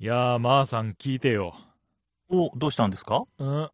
[0.00, 1.56] いやー、まーさん聞いてよ。
[2.28, 3.24] お、どうしたんですか？
[3.38, 3.70] うん。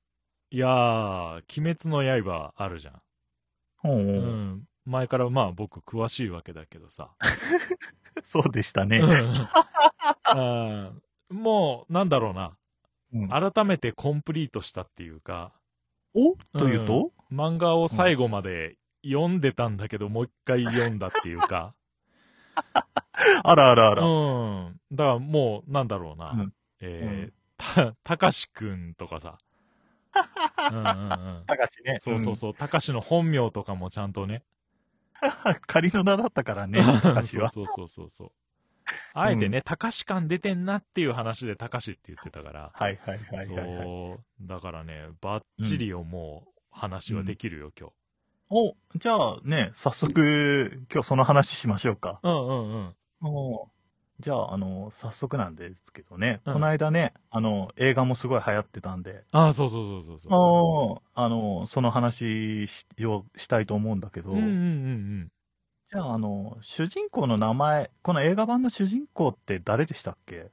[0.50, 3.02] いやー、鬼滅の刃あるじゃん。
[3.84, 4.04] おうおうう
[4.54, 4.62] ん。
[4.86, 7.10] 前からまあ僕詳しいわけだけどさ。
[8.24, 9.00] そうでしたね。
[10.34, 12.56] うんもう、なんだろうな。
[13.12, 15.52] うん改めてコンプリートしたっていうか、
[16.14, 16.36] お？
[16.58, 21.74] というと、漫画を最後まで読んでたんだけど、もう一回読んだっていうか。
[23.42, 24.04] あらあらあら。
[24.04, 24.80] うん。
[24.92, 26.30] だからもう、なんだろうな。
[26.30, 29.38] うんえー、た、たかしくんとかさ。
[30.70, 30.84] うんうんう
[31.40, 31.44] ん。
[31.46, 31.98] たかしね。
[31.98, 32.54] そうそうそう。
[32.54, 34.42] たかしの本名とかもちゃんとね。
[35.22, 35.54] うん。
[35.66, 37.48] 仮の名だったからね、たかしは。
[37.48, 38.32] そうそうそうそう。
[39.14, 42.70] あえてね、たかし感出てんなっていう話でたかしって言ってたから。
[42.74, 43.66] はいはいはいはい、はい。
[43.82, 44.46] そう。
[44.46, 47.90] だからね、バッチリをもう話はできるよ、今
[48.50, 52.20] お、じゃあね、早速、今日その話しましょうか。
[52.22, 52.28] 日。
[52.28, 52.94] うんうんうん。
[53.24, 53.68] お
[54.20, 60.32] じゃあ、あの、早速なんですけどね、うんこの間ね、あの、映画もすごい流行ってたんで、ああ、そうそうそうそうそう。
[60.32, 64.50] おあの、その話しをしたいと思うんだけど、うんうんうんう
[65.24, 65.28] ん。
[65.90, 70.50] じゃあ、あの、主人公の名前、この映画版の主人公って誰でしたっけ？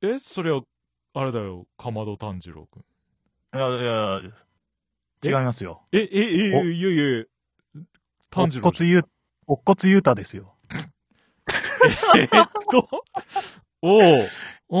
[0.00, 0.62] え、それは、
[1.14, 2.84] あれだよ、かまど炭治郎くん。
[3.54, 4.20] いやいや、
[5.24, 5.82] 違いますよ。
[5.92, 7.24] え、え、え、おいやいや、
[8.30, 8.66] 炭治郎。
[8.66, 9.02] おっこつゆ、
[9.46, 10.54] おっこつゆうたですよ。
[12.16, 12.28] えっ
[12.70, 12.88] と、
[13.82, 14.02] おう。
[14.02, 14.20] おう
[14.70, 14.80] お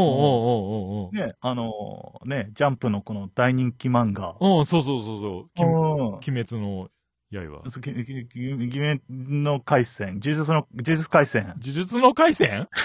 [1.00, 1.06] おう。
[1.06, 4.36] おうね、あの、ね、ジャンプのこの大人気漫画。
[4.40, 5.62] おうそうそうそうそう。
[5.64, 6.90] 鬼滅の
[7.32, 7.62] 刃。
[7.64, 11.44] 鬼滅の回戦、呪術の、呪術回戦。
[11.46, 12.68] 呪術の回戦？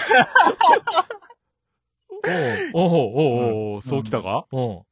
[2.72, 4.46] おうおうおうおうおうそうきたか？
[4.50, 4.84] おう。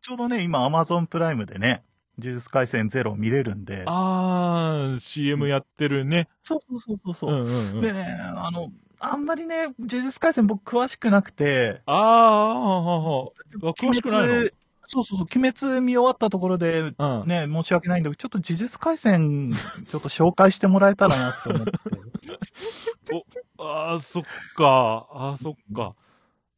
[0.00, 1.82] ちょうどね、今、アマゾンプライムでね、
[2.18, 3.84] 呪術回戦ゼロ見れるんで。
[3.86, 6.28] あー、CM やってるね。
[6.42, 7.80] そうそうそうそうそうう、んうんうん。
[7.80, 13.30] でね、あの、あんまりね、呪術回戦僕詳しくなくて、あー、ははは
[13.74, 14.48] 詳しくないの？
[14.90, 16.94] そうそう鬼滅見終わったところで、うん。
[17.26, 21.72] ね、申し訳ないんだけど、ちょっと呪術回戦、ちょっと紹介してもらえたらなって思って。
[23.60, 24.22] あー、そっ
[24.56, 25.06] か。
[25.12, 25.94] あー、そっか。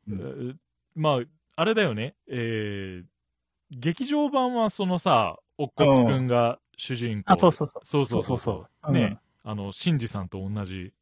[0.09, 0.57] うんえー
[0.95, 1.21] まあ、
[1.57, 2.15] あれだよね。
[2.29, 3.05] えー、
[3.71, 7.34] 劇場版はそのさ、おっこつくんが主人公。
[7.34, 7.84] あ、そうそうそう。
[7.84, 10.94] そうそうそうそうね、あの、シンジさんと同じ、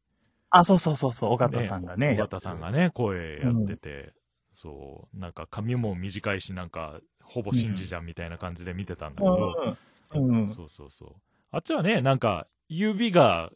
[0.49, 2.11] あ、そうそうそうそう、尾形さんがね。
[2.13, 4.11] 尾形さんがね、声やってて、
[4.51, 9.77] そう、なんか髪も短いし、なんか、ほぼシンジじゃんみたいな感じで見てたんだけど、
[10.11, 10.31] うん。
[10.31, 10.47] うん。
[10.49, 11.09] そうそうそう。
[11.51, 13.51] あっちはね、なんか、指が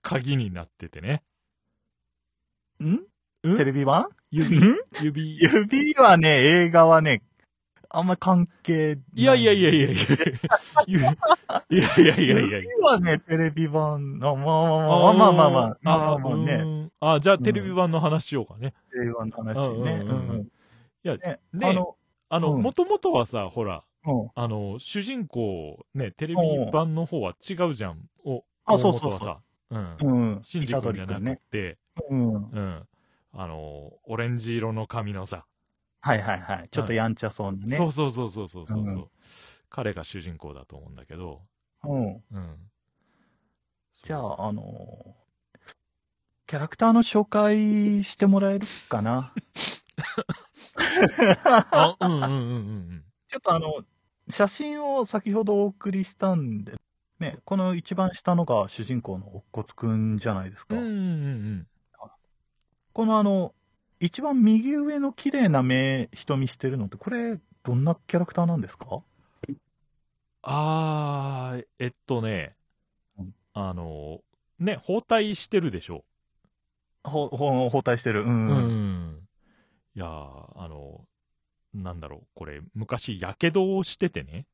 [0.00, 1.22] 鍵になっててね。
[2.82, 2.92] ん？
[2.92, 3.56] ん？
[3.58, 4.06] テレビ版？
[4.30, 4.76] 指、ん？
[5.02, 5.38] 指。
[5.38, 7.22] 指はね、映画はね、
[7.94, 9.00] あんま関係ない。
[9.14, 9.94] いやいやいやいやいや。
[10.86, 11.14] 指いや
[11.96, 12.58] いやいやいやいや。
[12.58, 16.90] 指はね、テレビ版、あまあまあまあまあまあまあまあ、まあまあまあね、ね。
[17.00, 18.74] あ、じゃあテレビ版の話しようかね。
[18.90, 20.44] テレビ版の話ね。
[21.04, 21.96] いやね、ねあの、
[22.30, 24.30] あの、うんもともとはさ、ほら、うん。
[24.34, 27.98] あの、主人公、ね、テレビ版の方は違うじゃん。
[28.24, 29.38] お、あそうそうさ。
[29.70, 29.96] うん。
[30.00, 30.40] うん。
[30.42, 31.78] シンジ君じゃなくて、
[32.10, 32.34] うん。
[32.34, 32.82] うん。
[33.32, 35.46] あの、オレンジ色の髪のさ。
[36.04, 36.68] はいはいはい。
[36.70, 37.74] ちょっとやんちゃそうなね。
[37.74, 38.78] そうそうそうそうそうそう。
[38.78, 39.04] うん
[39.70, 41.42] 彼が主人公だと思うんだけど、
[41.82, 42.22] うん。
[42.30, 42.56] うん。
[43.92, 45.16] じゃあ、あの、
[46.46, 49.32] キャラクターの紹介してもらえるかな？
[51.44, 53.82] あ、うんうんうんうんちょっとあの、
[54.28, 56.74] 写真を先ほどお送りしたんで、
[57.18, 60.76] ね、この一番下のが主人公のおっこつくんじゃないですか。
[60.76, 60.82] うん。
[60.82, 60.98] うんうんう
[61.62, 61.66] ん
[62.92, 63.56] このあの、
[64.00, 69.02] 一番右上の綺麗な目、瞳してるのって、これ、どんなキャラクターなんですか？
[70.42, 72.54] あー、えっとね
[73.18, 74.20] うん、あの、
[74.58, 76.04] ね、包帯してるでしょ？
[77.02, 78.22] ほ、ほ、包帯してる。
[78.22, 78.24] う。
[78.24, 78.56] うんうん。
[79.16, 79.28] ん。
[79.94, 80.08] いやー、
[80.56, 81.06] あの、
[81.72, 84.46] なんだろう、これ、昔、やけどをしててね。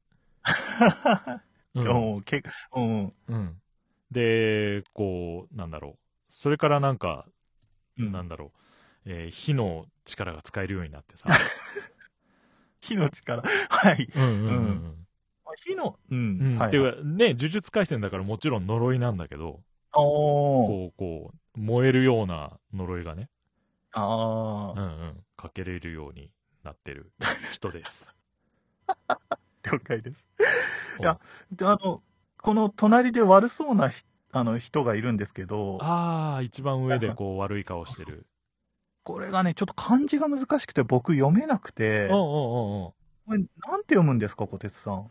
[1.75, 2.43] うんうんけ
[2.75, 3.13] うん。
[3.29, 3.63] うん。
[4.11, 5.99] で、こう、なんだろう。
[6.29, 7.27] それからなんか、
[7.99, 8.59] うんなんだろう、
[9.07, 11.29] えー火の力が使えるようになってさ。
[12.81, 13.43] 火の力。
[13.43, 14.09] はい。
[14.15, 14.57] うんうんうんう
[14.89, 15.07] ん
[15.57, 16.39] 火の、うん。
[16.41, 16.59] うん。
[16.59, 16.69] はい。
[16.69, 19.61] っていうか、ね、呪術廻戦だからもちろん呪いなんだけど。
[19.93, 23.29] こう、こう、燃えるような呪いがね、
[23.93, 24.79] あー。
[24.79, 26.31] うんうん、かけれるように
[26.63, 27.13] なってる
[27.51, 28.15] 人です。
[29.65, 30.25] 了解です。
[31.01, 31.19] いや
[31.53, 32.03] で、あの、
[32.39, 38.27] この隣で悪そうなひあの人がいるんですけど、ああ、一番上でこう悪い顔してる。
[39.13, 42.93] これがね、ちょっと漢字が難しくて僕読めなくて、うんうんうんうん。
[42.93, 42.95] こ
[43.33, 45.11] れなんて読むんですか、小鉄さん？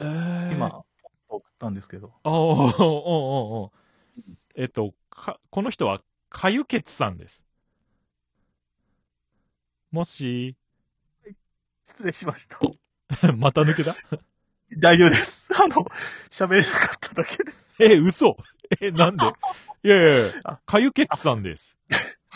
[0.00, 0.84] えー、今、
[1.28, 2.12] 送ったんですけど。
[2.24, 3.72] おおおおお
[4.54, 7.42] えっと、か、この人は、かゆけつさんです。
[9.90, 10.56] もし、
[11.86, 12.58] 失礼しました。
[13.36, 13.94] また抜けた？
[14.78, 15.48] 大丈夫です。
[15.54, 15.86] あの、
[16.30, 17.74] 喋れなかっただけです。
[17.80, 18.36] え、嘘
[18.80, 19.24] え、なんで？
[19.82, 21.76] いやいやいやあ、かゆけっつさんです。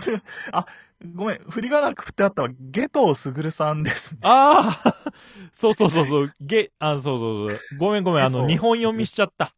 [1.15, 2.49] ごめん、振りがなく振ってあったわ。
[2.59, 4.15] ゲトウスグルさんです。
[4.23, 5.13] ああ
[5.53, 7.79] そうそうそうそう、げ、あ、そうそうそう。
[7.79, 9.55] ごめんごめん、あの、日本読みしちゃった。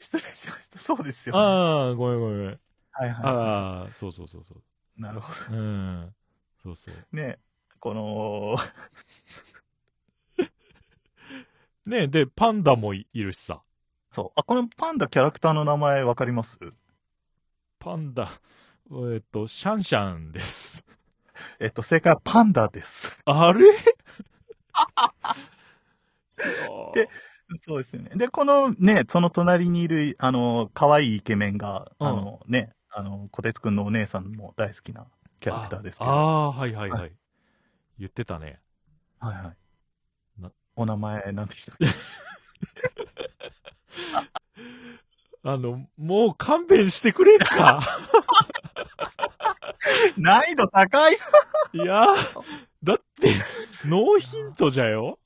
[0.00, 0.78] 失礼しました。
[0.78, 2.46] そうですよ、ああ、ごめんごめん。
[2.46, 2.58] はい
[2.92, 3.10] はい。
[3.26, 4.54] ああ、そうそうそうそ
[4.96, 5.54] なるほう。
[5.54, 6.14] うん。
[6.62, 6.94] そうそう。
[6.94, 7.00] ど。
[7.16, 7.38] ね、
[7.80, 8.56] この、
[11.86, 13.62] ねで、パンダもいいるしさ。
[14.12, 14.32] そう。
[14.36, 16.58] あ、このパンダキャラクターの名前わかります？
[17.78, 18.28] パンダ、
[19.14, 20.84] えっと、シャンシャンです。
[21.58, 23.18] えっと、正解はパンダです。
[23.24, 23.64] あれ？
[26.94, 27.08] で
[27.62, 28.10] そうですよね。
[28.16, 35.06] で、このね、その隣にいる、あの、可愛いイケメンが、うんあのね、あの、小鉄くんのお姉さんも大好きな
[35.40, 36.10] キャラクターですけど。
[36.10, 37.00] ああー、はいはいはい。
[37.02, 37.08] は
[37.98, 38.60] 言ってたね。
[39.20, 40.50] はいはいな。
[40.76, 41.86] お名前なんでしたっけ？
[45.44, 47.80] あの、もう勘弁してくれんか。
[50.16, 51.16] 難易度高い
[51.72, 52.06] いや、
[52.82, 53.28] だって、
[53.86, 55.18] ノーヒントじゃよ？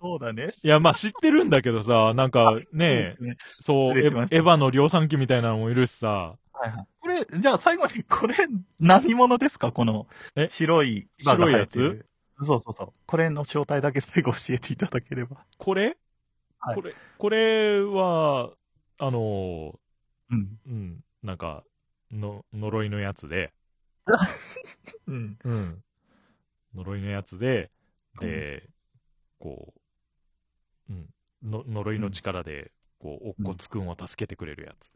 [0.00, 0.50] そうだね。
[0.62, 6.86] いや、まあ知ってるんだけどさ、なんかね、ねそう、エヴァの量産機みたいなのもいるしさ、はいはい。
[7.00, 8.34] これ、じゃあ最後に、これ、
[8.80, 9.72] 何者ですか？
[9.72, 10.06] この
[10.36, 12.06] え、白い、白いや生えてる
[12.42, 12.88] そうそうそう。
[13.06, 15.44] これの正体だけ最後教えていただければ。
[15.58, 15.96] これ、
[16.58, 18.50] はいこれ、これは、
[18.98, 19.78] あの、
[20.30, 20.58] うん。
[20.66, 21.64] うん、なんか、
[22.10, 23.52] の、呪いのやつで、
[25.06, 25.38] うん。
[25.44, 25.82] うん。
[26.74, 27.70] 呪いのやつで、
[28.20, 28.68] で、
[29.38, 29.72] こ
[30.88, 31.08] う、うん、
[31.42, 34.90] の呪いの力で、こう、おっこつくんを助けてくれるやつ。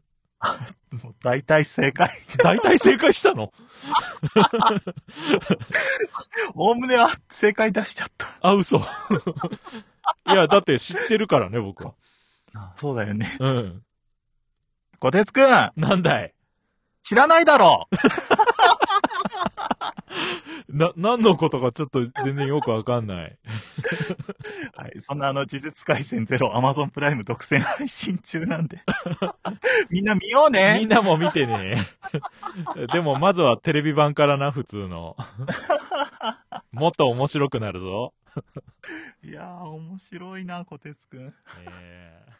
[1.03, 2.09] もう大体正解。
[2.39, 3.53] 大体正解したの？
[6.55, 8.27] おおむねは正解出しちゃった。
[8.41, 8.77] あ、嘘。
[8.77, 8.81] い
[10.25, 11.93] や、だって知ってるからね、僕は。
[12.77, 13.37] そうだよね。
[13.39, 13.83] うん。
[14.99, 16.33] 小鉄くん、なんだい？
[17.03, 17.87] 知らないだろ
[20.69, 23.37] な、何のことかちょっと全然よくわかんない。
[24.75, 25.01] はい。
[25.01, 28.81] そんなあの、呪術回戦ゼロ、アマゾンプライム独占配信中なんで。
[29.89, 30.87] みんな見ようみねん。
[30.87, 31.75] なも見てね。
[32.91, 35.15] でも、まずはテレビ版からな、普通の。
[36.71, 38.13] もっと面白くなるぞ。
[39.23, 41.33] いやー、面白いな、小鉄くん。
[41.65, 42.31] えー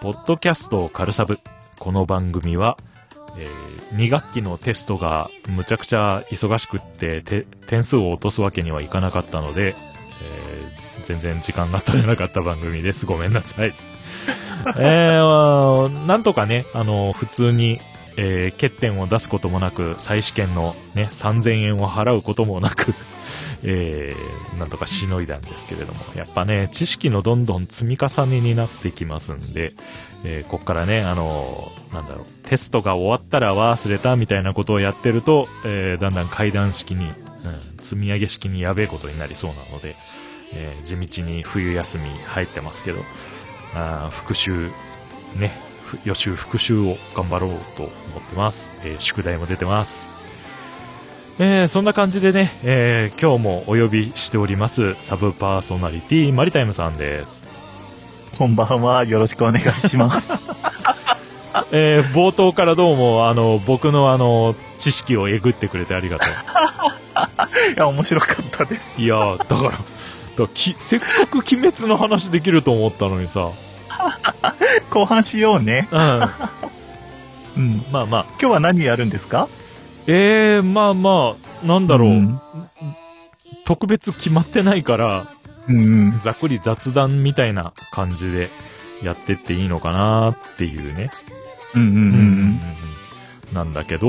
[0.00, 1.40] ポッドキャストカルサブ。
[1.80, 2.78] この番組は、
[3.36, 3.48] え
[3.96, 9.74] 2学期のテストがむちゃくちゃ忙しくってて点数を落とすわけにはいかなかったので、
[10.22, 13.06] えー全然時間が取れなかった番組です。
[13.06, 13.72] ごめんなさい。
[14.76, 17.80] えー、なんとかね、あの、普通に、
[18.16, 22.94] えー欠点を出すこともなく、再試験のね、3000円を払うこともなく、
[23.64, 29.74] えーなんとかしのいだんですけれども、やっぱね、知識のどんどん積み重ねになってきますんで、
[30.24, 37.12] えーこっからね、あのーなんだろう、テストが終わったら忘れたみたいなことをやってると、えーだんだん階段式に、うん、
[37.82, 39.96] 積み上げ式にやべえことになりそうなので、
[40.52, 43.00] えー地道に冬休み入ってますけど、
[43.74, 44.70] あ復習、
[45.36, 45.52] ね、
[46.04, 47.92] 予習復習を頑張ろうと思っ
[48.28, 48.72] てます。
[48.82, 50.17] えー宿題も出てます。
[51.40, 57.46] えーそんな感じでね、えー今日もお呼びしております、サブパーソナリティ、マリタイムさんです。
[58.36, 60.28] こんばんは、よろしくお願いします。
[61.72, 66.32] えー冒頭からどうも、あの、僕のあの、知識をえぐってくれてありがとう。
[67.74, 69.00] いや、面白かったです。
[69.00, 73.48] いやー、だから、だきせっかく鬼滅の話できると思ったのにさ、
[74.90, 75.88] 後半しようね。
[75.92, 76.30] うん、ま
[77.56, 77.84] うん。
[77.92, 79.48] あまあ、今日は何やるんですか？
[80.10, 82.40] えー、まあまあ、なんだろう、うん
[83.64, 85.26] 特別決まってないから、
[85.68, 86.18] うん。
[86.22, 88.48] ざっくり雑談みたいな感じで
[89.02, 91.10] やってっていいのかなっていうね。
[91.74, 92.60] うんうんうんうん。
[93.52, 94.08] なんだけど、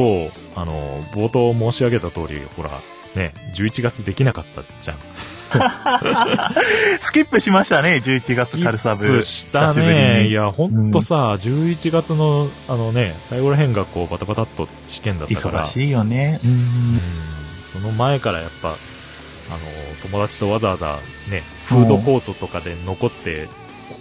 [0.56, 2.72] あの、冒頭申し上げた通り、ほら、
[3.16, 4.98] ね、11月できなかったじゃん。
[7.02, 9.06] スキップしましたね、11月カルサブ。
[9.06, 10.24] スキップしたね。
[10.24, 15.66] にいや、ほんとさ、11月の、あのね、最後ら辺がこう、バタバタっと試験だったから。
[15.66, 16.40] 忙しいよね。
[16.44, 16.54] ううん
[16.98, 17.02] ん。
[17.66, 18.78] その前からやっぱ、あの、
[20.04, 23.48] 友達とわざわざね、フードコートとかで残って、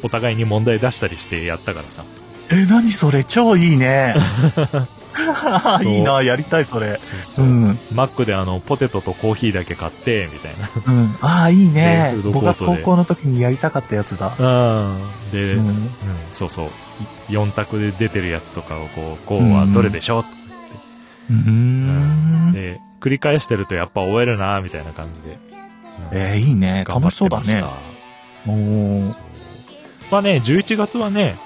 [0.03, 2.05] お互いに問題出したりしてやったからさ。
[2.51, 3.25] え、何それ？
[3.25, 4.15] 超いいね。
[5.85, 6.97] いいな、やりたい、それ。
[7.01, 7.49] そうそうう。
[7.49, 7.79] ん。
[7.93, 10.71] マックであの、ポテトとコーヒーだけ買って、みたいな。
[10.87, 11.17] うん。
[11.21, 12.33] ああ、いいねでフード。
[12.33, 14.33] コ僕がートで高校の時にやりたかったやつだ。
[14.39, 15.31] うん。
[15.33, 15.91] で、ううん、ん。
[16.33, 16.71] そうそう。
[17.31, 20.25] 4択で出てるやつとかをこう、こうはどれでしょう、
[21.31, 22.53] うーん。
[22.53, 25.39] で、繰り返してるとやっぱ終えるなみたいな感じで。
[26.13, 26.85] うんえー、いいね。
[26.87, 27.61] 頑張っ楽してそうだました。
[27.61, 27.67] ね。
[28.47, 29.23] おーそう
[30.11, 31.37] まあね、11月はね、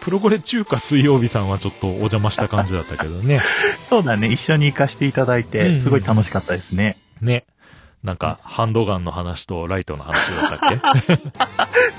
[0.00, 3.40] プロゴレ中華水曜日さんはちょっとお邪魔した感じだったけどね。
[3.84, 4.28] そうだね。
[4.28, 6.96] 一緒に行かせていただいうんうて、んすごい楽しかったですね。
[7.20, 7.44] ね。
[8.04, 11.20] なんか、ハンドガンの話とライトの話だったっけ、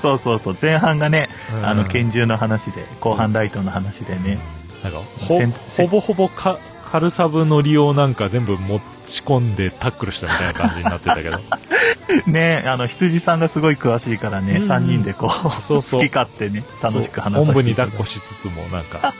[0.00, 0.56] そうそうそう。
[0.60, 4.38] 前半がね、うんあの、拳銃の話で、後半ライトの話でね。
[4.82, 5.40] なんか、ほ
[5.76, 6.58] ほぼほぼか、
[6.90, 11.38] カルサブの利用なんか全部持ち込んでタックルしたみたいな感じになってたけど。
[12.26, 19.14] ね、あの、羊さんがすごい詳しいからね、うん3人でこう、そうそう好き勝手ね、楽しく話そうさせておんぶに抱っこしつつもなんか、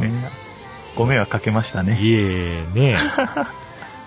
[0.00, 0.10] うん。
[0.10, 0.30] ね。
[0.96, 1.98] ご迷惑かけましたね。
[2.00, 2.94] いえね。
[2.94, 3.46] だか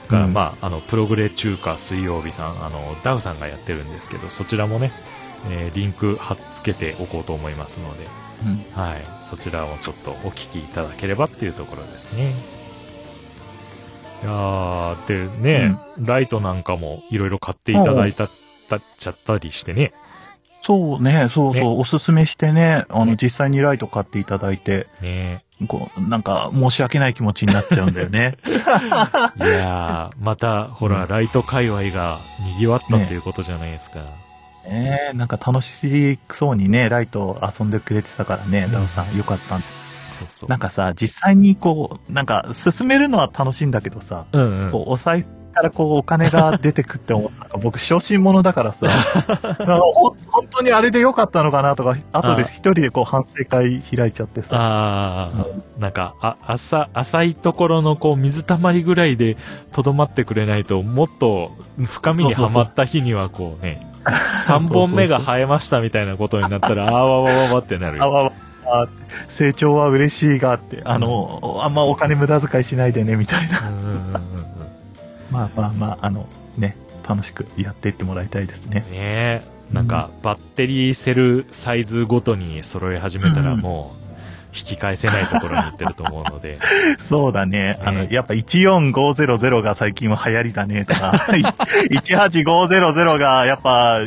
[0.10, 4.92] らうんまあ、あの、プログレ中華水曜日さん、あの、ダウさんがやってるんですけど、そちらもね、
[5.50, 8.08] えーリンク貼っつけておこうと思いますので、
[8.44, 9.02] うんはい。
[9.24, 12.34] そちらをちょっとお聞きいただければっていうところですね。
[14.24, 18.28] いやー、でね、ライトなんかもいろいろ買っていただいた、
[18.70, 19.94] たっちゃったりしてね。
[20.62, 28.38] そうね、そうそう、ねおすすめしてね、あの、ね実際にライト買っていただいて、ねこう、なんか、申し訳ない気持ちになっちゃうんだよね。
[28.48, 32.18] いやー、また、ほら、うんライト界隈が
[32.58, 34.00] 賑わったっていうことじゃないですか。
[34.70, 39.58] ねえなんか楽しそうにね、ライト遊んでくれてたからねうん、さん、よかった。
[39.60, 39.64] そ
[40.26, 40.50] うそう。
[40.50, 44.72] なんかさ、実際にこう、なんか、進めるのは楽しいんだけどさ、うんうん。
[44.72, 47.32] こう、お財布からこう、お金が出てくって思
[47.62, 59.38] 僕、小心者だからさ、なんかほ本当にあれでよかったのかなとか、後で一人でこう、反省会開いちゃってさ、ああ、なんか、あ、浅、浅いところのこう、水たまりぐらいで
[59.72, 61.52] とどまってくれないと、もっと
[61.84, 68.04] 深みにはまった日にはこうね、3本目が生えましたみたいなことになったら、 あーわわわわってなるよ。
[68.04, 68.32] あわわ
[68.68, 68.88] あ
[69.28, 73.70] 成長は嬉しいがって、あの、あんまお金無駄遣いしないでね、みたいな。
[73.70, 74.26] うんうんうんうん
[75.32, 78.82] まあまあまあ、あの、ね、楽しくやっていってもらいたいですね。
[78.82, 84.05] ねえ、なんか、バッテリーセルサイズごとに揃え始めたらうんもう、引
[84.64, 86.60] き返せないところに行ってると思うので、
[87.00, 87.78] そうだね。
[87.82, 91.12] あの、ねやっぱ14500が最近は流行りだねとか、
[91.92, 94.00] 18500がやっぱ、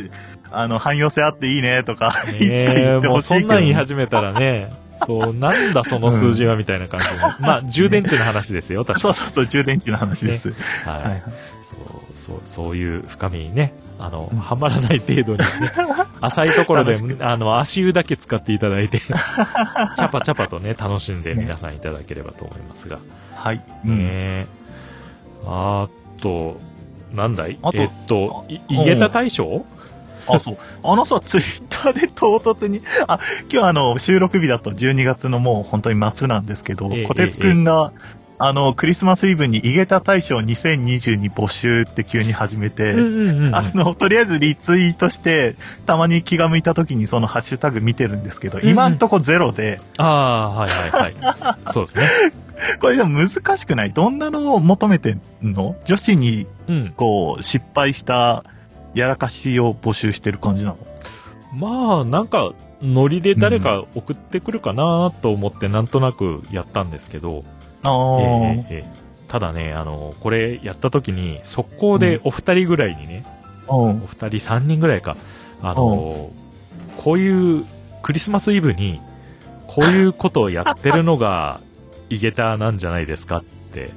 [0.51, 2.07] あの、汎用性あっていいねとか、
[2.39, 4.71] いつか言ってほしいけど、んなん言い始めたらね、
[5.05, 7.15] そう、なんだその数字はみたいな感じに。
[7.39, 10.49] まあ、充電池の話ですよ、確かそうそうそう、充電器の話です。
[10.85, 11.23] はい、はいはい。
[11.63, 15.45] そう、そう、そういう深みにね、あの、うんはまらない程度にね、
[16.21, 22.99] 浅いところであの、足湯だけ使っていただいて、 チャパチャパとね、楽しんで皆さんいただければと思いますが。
[23.35, 23.61] はい。
[23.85, 24.05] うん。
[24.05, 24.47] ね
[25.45, 25.87] あ
[26.21, 26.59] と、
[27.13, 27.57] なんだい？
[27.61, 29.65] あとえっと、い井桁大賞
[30.29, 30.57] あ、そう。
[30.83, 33.19] あのさ、ツイッターで唐突に、あ、
[33.51, 37.91] 今日あの、収録日だと12月のもう本当に末なんですけど、ええ小鉄くんが、
[38.41, 43.55] あの、クリスマスイブに井桁大賞2022募集って急に始めて、うんうんうん。
[43.55, 45.55] あの、とりあえずリツイートして、
[45.85, 51.57] たまに気が向いた時にそのハッシュタグ見てるんですけど、うんうん今んとこゼロで、ああ、はいはいはい。
[51.71, 52.07] そうですね。
[52.79, 53.91] これでも難しくない？
[53.91, 55.75] どんなのを求めてんの？
[55.83, 56.93] 女子に、うん。
[56.95, 58.45] こう、失敗した
[58.93, 60.77] やらかしを募集してる感じなの？
[61.53, 67.43] まあ、なんか、ノリで誰か送ってくるかなと思ってなんとなくやったんですけど、
[67.83, 73.23] あえーえええただね、あの、これやった時に、速攻でお二人ぐらいにね、
[73.69, 73.75] うん。
[74.03, 75.17] お二人三人ぐらいか、
[75.61, 76.31] あの、
[76.97, 77.63] こういう
[78.01, 78.99] クリスマスイブに、
[79.67, 81.59] こういうことをやってるのが、
[82.09, 83.91] イゲタなんじゃないですかって、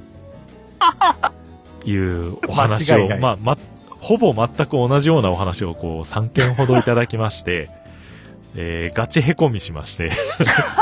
[1.85, 3.19] いうお話を、間違いない。
[3.19, 3.57] まあ、ま、
[4.03, 7.69] ほぼ全く同じようなお話をこう3件ほどいただきまして、
[8.53, 10.11] えーガチへこみしまして、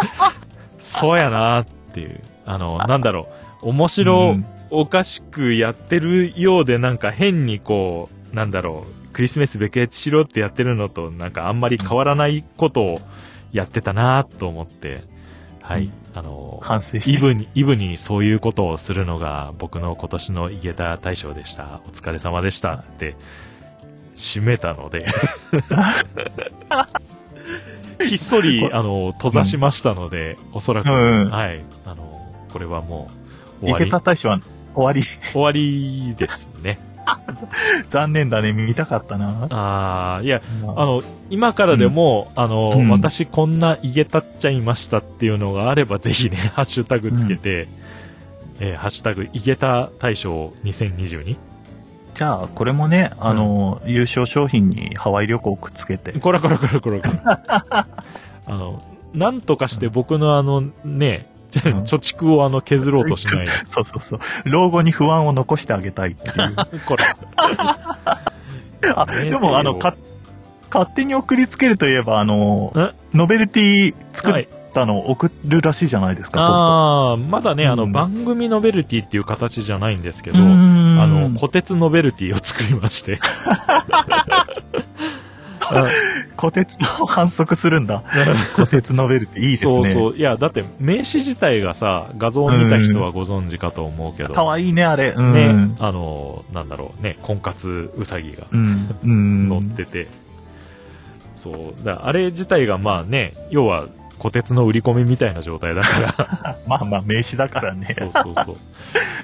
[0.80, 3.28] そうやなっていう、あの、なんだろ
[3.62, 4.46] う、面白、うん。
[4.72, 13.02] おかしくやってるようでなんか変にこう、なんだろう、クリスマス別越しろってやってるのとなんかあんまり変わらないことを
[13.52, 15.04] やってたなと思って、
[15.62, 16.98] はい、うんあの、反省。
[17.10, 21.80] イブに、イブにそういうことをするのが僕の今年のイゲタ大賞でした。
[21.88, 23.16] お疲れ様でしたって、
[24.16, 25.06] 締めたので、
[28.06, 33.10] ひっそり、あの、閉ざしましたので、おそらく、うんはい、あの、これはも
[33.62, 34.42] う、終わり池田、大使は
[34.76, 35.04] 終わり。
[35.32, 36.78] 終わりですね。
[37.90, 39.48] 残念だね、見たかったな。
[39.50, 47.68] ああ、いや、まあの、今からでも、あの、うん私こんないげたっちゃいましたっていうのがあれば、ぜひね、 ハッシュタグつけて、
[48.60, 51.36] えーハッシュタグ、いげた大賞 2022?
[52.14, 56.12] じゃあ、これもね、あの、優勝商品にハワイ旅行をくっつけて。
[56.20, 57.88] こらこらこらこらこら。
[58.46, 63.48] あの、なんとかして僕のあの、ね、貯ん蓄をあの削ろうとしない。
[63.74, 64.20] そうそうそう。
[64.46, 66.56] 老後に不安を残してあげたいっていう。
[66.86, 67.04] これ。
[68.96, 69.96] あ、でも、あの、か、
[70.74, 72.74] 勝手に送りつけるといえば、あの、
[73.14, 83.20] ノベルティ作はいったの送るらしいじゃないですか、とうとうああ、まだね、あの、うん番組ノベルティっていう形じゃないんですけど、あの、虎鉄ノベルティを作りまして。
[86.38, 88.04] 虎鉄と反則するんだ。
[88.56, 89.72] 虎鉄ノベルティいいですね。
[89.72, 90.18] そうそう。
[90.18, 95.14] いや、だって名刺自体がさ、画像を見た人はご存知かと思うけど、かわいいね、あれ。
[95.16, 95.34] うん。
[95.34, 98.96] ね、あの、なんだろうね、婚活うさぎがうん。
[99.04, 99.50] うん。
[99.50, 100.08] 乗ってて、
[101.36, 101.86] そう。
[101.86, 103.86] だあれ自体がまあね、要は、
[104.20, 107.88] 虎鉄の売り込みみたいな状態だから、 まあまあ、名刺だからね。
[107.98, 108.56] そうそうそう。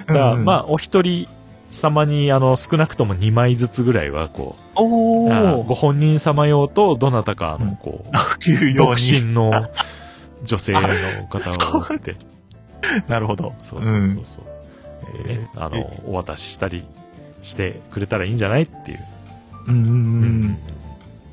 [0.06, 1.28] だから、うんまあ、お一人
[1.70, 4.78] 様に、あの、少なくとも2枚ずつぐらいは、こう、
[5.66, 9.20] ご本人様用と、どなたか、あの、うんこう、普及用独に。
[9.20, 9.68] 身の
[10.44, 10.80] 女性の
[11.28, 12.16] 方を追って、
[13.08, 13.54] なるほど。
[13.60, 14.44] そうそうそうそう。
[15.26, 16.84] えーね、あの、お渡ししたり
[17.42, 18.98] してくれたらいいんじゃないっていう。
[19.68, 19.74] うん。
[19.74, 20.58] うんうんうん。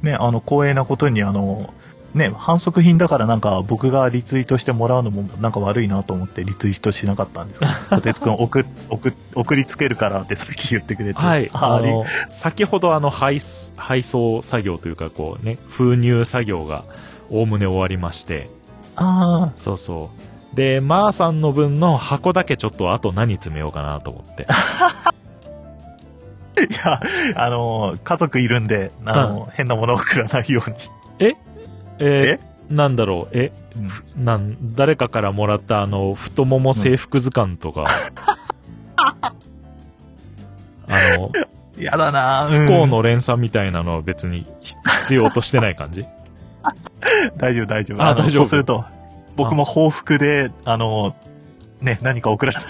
[0.02, 1.74] ね、あの、光栄なことに、あの、
[2.16, 11.20] ね、反則品だからなんか僕がリツイートしてもらうのもなんか悪いなと思ってリツイートしなかったんですけど、小鉄くん送、送、送りつけるからってさっき言ってくれて。
[11.20, 11.50] はい。
[11.52, 16.86] あの、先ほどあの、配す、配送作業というか、こうね、封入作業が、
[17.30, 18.50] おおむね終わりまして、
[18.96, 20.10] あそうそ
[20.54, 20.56] う。
[20.56, 24.46] で、まーさんの分の箱だけちょっとあと何詰めようかなと思って。
[24.48, 25.12] あ、
[26.64, 27.02] いや、
[27.36, 30.78] あの、家族いるんで、あの、変なものを送らないように。
[31.20, 31.34] え？
[32.00, 33.52] ーなんだろう、え、
[34.18, 34.26] うん。
[34.26, 37.86] なん、誰かからもらったあの、太もも制服図鑑とか、
[38.98, 39.34] あ
[41.18, 41.32] の、
[41.78, 42.48] やだな。
[42.50, 46.02] 不幸の連鎖みたいなのは別にひ必要としてない感じ？
[46.02, 46.06] う
[47.36, 47.98] ん大丈夫、大丈夫。
[48.00, 48.44] のあ大丈夫。
[48.44, 48.86] そうすると、
[49.36, 51.16] 僕も報復で、あの、
[51.86, 52.64] ね、何か送らない。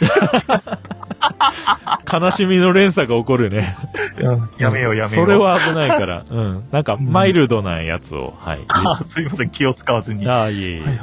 [2.12, 3.76] 悲しみの連鎖が起こるね。
[4.20, 5.20] うんやめよう、やめよう。
[5.26, 5.36] それ。
[5.36, 6.24] は危ないから。
[6.30, 6.64] うん。
[6.72, 8.60] なんか、マイルドなやつを、はい。
[8.68, 10.26] あ、 すいません、気を使わずに。
[10.26, 10.98] はああ、いえいえ、いはい。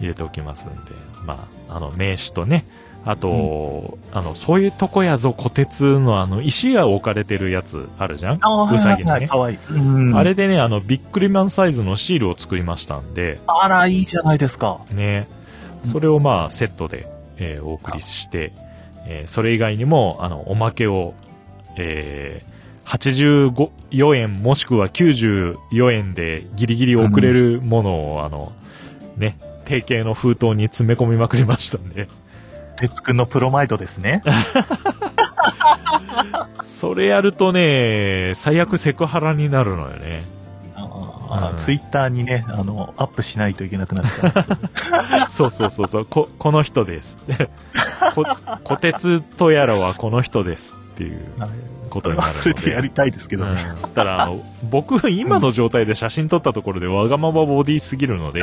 [0.00, 0.76] 入れておきますんで。
[1.26, 2.66] まあ、あの、名刺とね、
[3.06, 8.38] あと、あの、そういうとこやぞ、小鉄のあの、石が置かれてるやつあるじゃん？
[8.40, 9.58] あうさぎのねかわいい。
[9.70, 14.78] うんあれでね、あの、ビックリマンサイズのシールを作りましたんで、あら、いいじゃないですか。
[14.92, 15.28] ね、
[15.84, 17.06] それをまあ、セットで、
[17.38, 18.52] えーお送りして、
[19.06, 21.14] えーそれ以外にも、あの、おまけを、
[21.76, 28.52] えー、85円もしくは94円でギリギリ送れるものを、あの、
[29.16, 32.08] ね、定型の封筒に詰め込みまくりましたんで、
[32.78, 34.22] 鉄くんのプロマイドですね。
[36.62, 40.24] それやるとね、最悪セクハラになるのよね。
[41.52, 44.44] うんツイッターにね、あの、アップしないといけなくなるか
[45.10, 45.28] ら。
[45.30, 47.18] そうそうそうそう、こ、この人です。
[48.14, 48.24] こ、
[48.64, 51.20] 小鉄とやらはこの人ですっていう
[51.90, 52.82] ことになるのそれでやで。
[52.82, 53.62] りたいですけどね。
[53.82, 58.42] うん、ただ、あの、僕、今の状態で写真撮ったところでわがままボディすぎるので、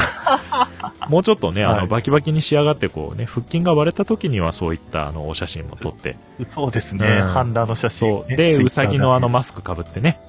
[1.08, 7.08] もうちょっとね、あの、はいバキバキに仕上がって、こうね、腹筋が割れた時にはそういった、あの、お写真も撮って、そうですね。
[7.08, 8.36] うんハンダの写真、そう。
[8.36, 10.20] で、うさぎのあのま、マスクかぶってね。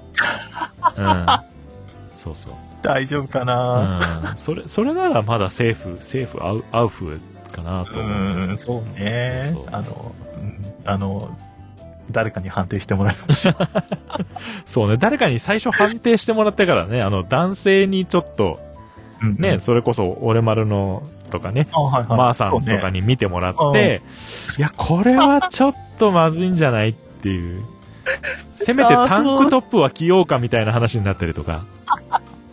[0.96, 1.26] うん。
[2.22, 2.52] そうそう。
[2.82, 4.28] 大丈夫かな？
[4.30, 4.36] うん。
[4.36, 7.18] それ、それならまだセーフ、セーフ、アウアウフ
[7.50, 8.52] かなとう思う。
[8.52, 9.48] ん、そうね。
[9.52, 11.38] そうそうあの、うんあの、
[12.12, 13.68] 誰かに判定してもらいました。
[14.66, 18.60] そうね、誰かに最初判定してもらってからね、あの、男性にちょっと、
[19.20, 22.18] うんね、それこそ、俺丸のとかね、あはいはい。
[22.18, 23.00] まーさんとかに。
[23.00, 24.00] に見てもらって、
[24.58, 27.64] いや、これはちょっとまずいんじゃないっていう。
[28.56, 31.64] せめてタンクトップは着ようかみたいな話になったりとか。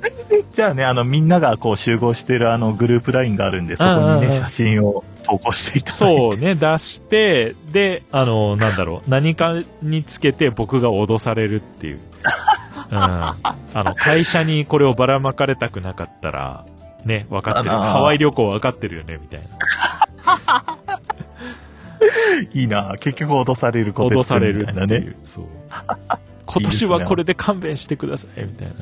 [0.54, 3.90] じゃあね、あの、みんながこう集合してるあのグループラインがあるんで、そこ
[4.22, 6.18] にね、写真を投稿していただいて。
[6.20, 12.00] そうね、出して、で、あの、なんだろう、何かにつけて僕が脅されるっていう。
[12.92, 12.98] うん。
[12.98, 13.36] あ
[13.76, 16.66] の、会社にこれをばらまかれたくなかったら、
[17.06, 17.70] ね、分かってる。
[17.70, 20.78] ハワイ旅行分かってるよね、みたいな。
[22.54, 25.16] いいな結局脅されること脅されるってみたいなね。
[25.24, 25.46] そう。
[26.46, 28.74] 今年はこれで勘弁してください、みたいな。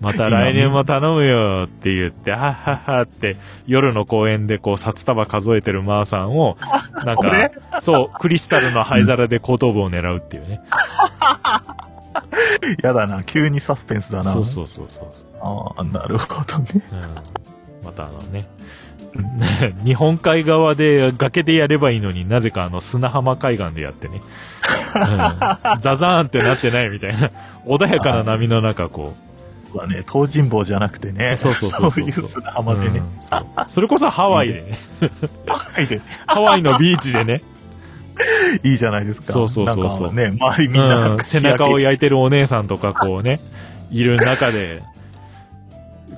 [0.00, 6.56] また来年も頼むよって言って、はっはっはって、夜の公園でこう、札束数えてるマーさんを、
[7.04, 10.62] なん俺か、そう、クリスタルの灰皿で後頭部を狙うっていうね。
[12.82, 14.24] やだな、急にサスペンスだな。
[14.24, 15.28] そうそうそうそうそう。
[15.76, 16.82] ああ、なるほどね。
[16.90, 17.04] うん。
[17.84, 18.48] またあのね、
[19.84, 24.20] 日本海側で崖でやればいいのになぜかあの砂浜海岸でやってね。
[24.94, 27.30] うん、 ザザーンってなってないみたいな。
[27.66, 29.30] 穏やかな波の中こう。
[29.72, 31.36] はね、東尋坊じゃなくてね。
[31.36, 32.98] そうそうそうそういう砂浜でね。
[32.98, 34.78] うんそうそれこそハワイでね。
[35.46, 37.42] はいでハワイのビーチでね。
[38.62, 39.24] いいじゃないですか。
[39.26, 43.40] そうそうそうそうね、周りみんな、うん背中を焼いてるお姉さんとかこうね、
[43.90, 44.82] いる中で、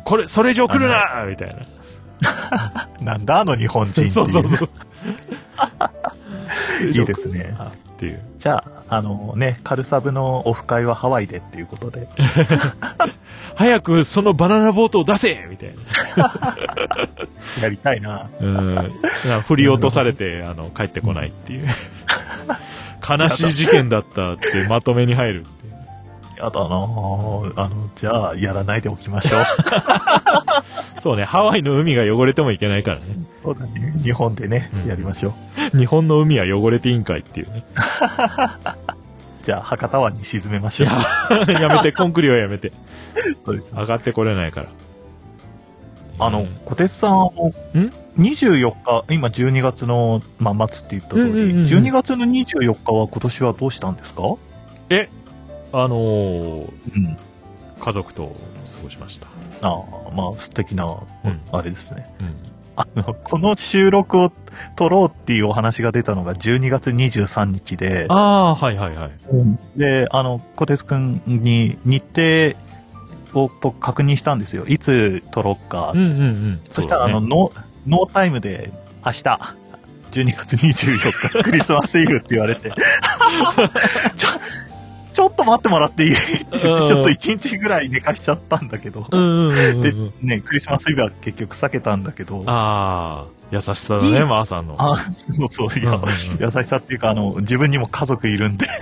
[0.05, 1.55] これ、それ以上来るなみたいな。
[3.01, 4.69] なんだあの日本人っていそうそうそう。
[6.87, 7.55] いいですね。
[7.59, 8.21] あっていう。
[8.39, 12.09] じゃあ、あのね、カルサブのオフ会はハワイでっていうことで。
[13.55, 15.75] 早くそのバナナボートを出せみたい
[16.17, 16.57] な。
[17.63, 18.29] やりたいな。
[18.41, 18.93] うん。
[19.47, 21.69] 振り落とされて、あの、帰ってこないっていう。
[23.09, 25.73] 悲しい事件だったってまとめに入るっていう。
[26.39, 26.69] やだなあ
[27.69, 29.43] の、じゃあ、やらないでおきましょう。
[31.03, 33.07] そうね、ハワイの海が汚れてもいけないからね。
[33.43, 33.93] そうだね。
[33.97, 35.35] 日本でねう、んやりましょ
[35.75, 35.77] う。
[35.77, 37.65] 日本の海は汚れていいんかいっていうね。
[39.45, 41.51] じゃあ、博多湾に沈めましいょう。
[41.51, 42.71] や、 やめて、コンクリはやめて。
[43.45, 44.69] そうです上がってこれないから。
[46.21, 47.53] あのうん、小鉄さんも、
[48.17, 54.23] 24日、今12月の、まあ、末って言った通り、うんうんうんうん12月の24日は今年はどうしたんですか？
[55.73, 57.17] あのーうん。
[57.81, 58.33] 家族と過
[58.85, 59.32] ごしました。
[59.62, 60.85] ああ、まあ、素敵な、
[61.25, 62.07] うんあれですね。
[62.20, 62.35] うん。
[62.77, 64.33] あの、この収録を
[64.77, 69.11] 撮ろうっていうお話が出たのが12月23日で、ああ、はいはいはい。
[69.77, 72.59] で、あの、小鉄くんに日程
[73.40, 74.66] を僕確認したんですよ。
[74.66, 75.92] いつ撮ろうか。
[75.94, 76.61] うんうんうん。
[76.70, 78.72] そしたら、あの、ノー、ノータイムで
[79.05, 79.22] 明日、
[80.12, 82.70] 12月24日、クリスマスイブって言われて、
[84.16, 84.29] ちょ、
[85.12, 86.14] ちょっと待ってもらっていい？
[86.14, 94.77] ちょっと1日ぐらい寝かしちゃったんだけど、でうん。、ね、クリスマスイブは結局避けたんだけど、ああ、優しさだね、マーさんの。
[94.79, 94.96] あ、
[95.48, 95.98] そうそう、いや、
[96.40, 98.66] 優しさっていうか、あの、自分にも家族いるんで、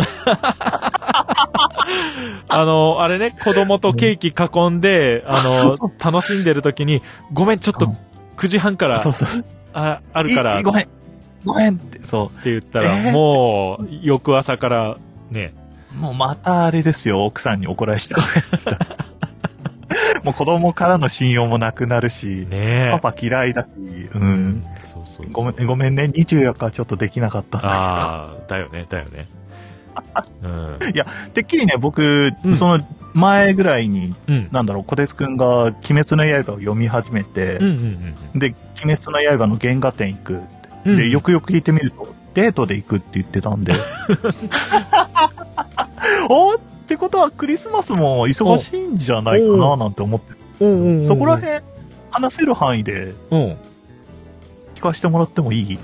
[2.49, 7.97] あの、あれね、子供とケーキ囲んで、あの、楽しんでる時に、ごめん、ちょっとうん。
[8.37, 10.63] 9時半からそうそう、ああるから。
[10.63, 10.89] ごめん、
[11.45, 13.13] ごめんって、そて言ったら、えー。
[13.13, 14.97] もう、翌朝から、
[15.31, 15.60] ね、う、
[15.97, 18.21] もうまたあれですよ、奥さんに怒られちゃう。
[20.25, 23.69] もう子供からの信用もなくなるし、ねパパ嫌いだし、
[24.15, 24.19] う。
[24.19, 25.31] うんそうそうそう。
[25.33, 29.29] ごめん、ごめんね、24日はちょっとできなかったんだああ、だよね、だよね。
[30.43, 30.79] うん。
[30.79, 31.05] けど。
[31.35, 34.49] てっきりね、僕、うんその前ぐらいに、うん。
[34.53, 40.41] なんだろう、小鉄くんが鬼滅の刃を読み始めて、うんうんうんで、鬼滅の刃の原画展行く。
[40.85, 43.73] で、よくよく聞いてみると、デートで行くって言ってたんで。
[46.29, 50.35] おってことはクリスマスも忙しいんじゃないかななんて思って。
[50.61, 51.61] うんうんうんそこら辺、
[52.11, 53.57] 話せる範囲でうん。
[54.75, 55.79] 聞かせてもらってもいい？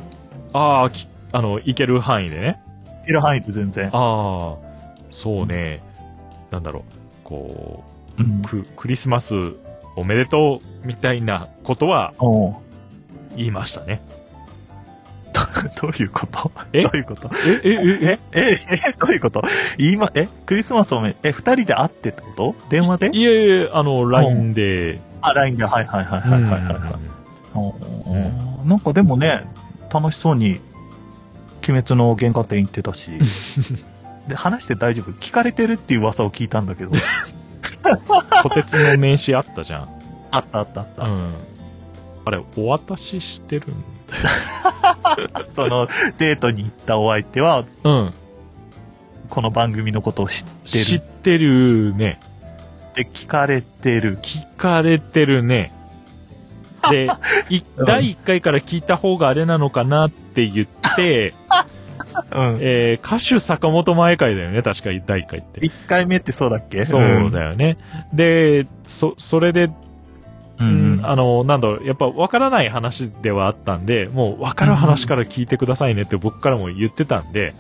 [0.52, 2.60] ああ、きあの、行ける範囲でね。
[3.06, 3.88] いる範囲で全然。
[3.92, 4.56] ああ、
[5.10, 5.82] そうね。
[6.50, 6.82] なんだろう、
[7.24, 7.84] こ
[8.18, 8.42] うんう、。
[8.46, 9.34] ク、クリスマス
[9.96, 12.14] おめでとうみたいなことは
[13.36, 14.02] 言いましたね。
[15.81, 16.51] どういうこと？
[16.72, 16.83] え？
[16.83, 17.31] どういうこと？
[17.46, 19.42] え、え、え、え、え、え、どういうこと？
[19.79, 22.55] 今、え、クリスマスおめ、え、二人で会ってってこと？
[22.70, 23.11] 電話で？
[23.12, 25.01] いえいえ、あの、LINE で。
[25.20, 29.46] あ、LINE で、はいはいはいはいはいはいなんかでもね、
[29.92, 30.61] 楽しそうに、
[31.68, 33.11] 鬼滅の原画展行ってたし、
[34.29, 36.90] で、話して大丈夫聞かれてるっていう噂を聞いたんだけど、
[38.42, 39.88] 小鉄の名刺あったじゃん。
[40.33, 41.05] あったあったあった。
[41.05, 41.33] うん。
[42.25, 43.75] あれ、お渡ししてるん
[45.55, 45.88] その、
[46.19, 48.14] デートに行ったお相手は、うん。
[49.29, 52.21] この番組のことを知ってる知ってるね。
[52.90, 54.19] って聞かれてる。
[54.23, 55.73] 聞かれてるね。
[56.90, 57.09] で、
[57.85, 61.35] 第1回から聞いた方があれなのかなって言って、
[62.33, 62.59] うん。
[62.61, 65.64] えー、歌手坂本前会だよね、確か第1回って。
[65.66, 66.85] 一回目ってそうだっけ？
[66.85, 67.77] そうだよね。
[68.12, 69.71] で、そ、それで、
[70.59, 71.07] ううんん。
[71.07, 77.55] あの、なんだろう、やっぱ分からない話ではあったんで、もう分かる話から聞いてくださいねって僕からも言ってたんで。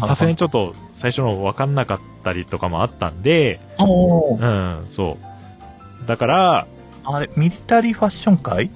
[0.00, 5.18] さすがにちょっと最初の分かんなかったりとかもあったんで、おうーん、そ
[6.02, 6.06] う。
[6.06, 6.66] だから、
[7.04, 8.70] あれ、ミリタリーファッション会？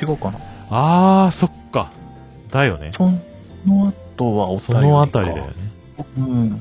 [0.00, 0.38] 違うかな？
[0.70, 1.90] あー、そっか。
[2.50, 2.92] だよね。
[2.94, 3.10] そ
[3.66, 5.52] の後はお便りかそのあたりだよね。
[6.16, 6.60] うん。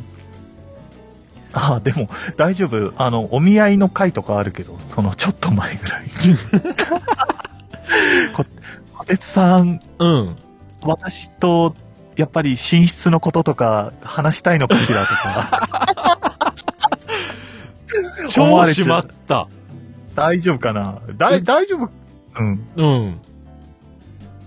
[1.54, 2.94] あ、でも、大丈夫。
[2.98, 6.10] あの、お見合いの会とかあるけど、そのちょっと前ぐらいに。
[8.34, 8.44] こ、
[8.98, 10.36] 小鉄さん、うん。
[10.82, 11.76] 私と、
[12.16, 16.22] やっぱり寝室のこととか話したいのかしらとか。
[18.28, 19.48] 超しまった。
[20.16, 21.00] 大丈夫かな？
[21.18, 21.90] 大丈夫？
[22.40, 22.68] うん。
[22.76, 23.22] うん。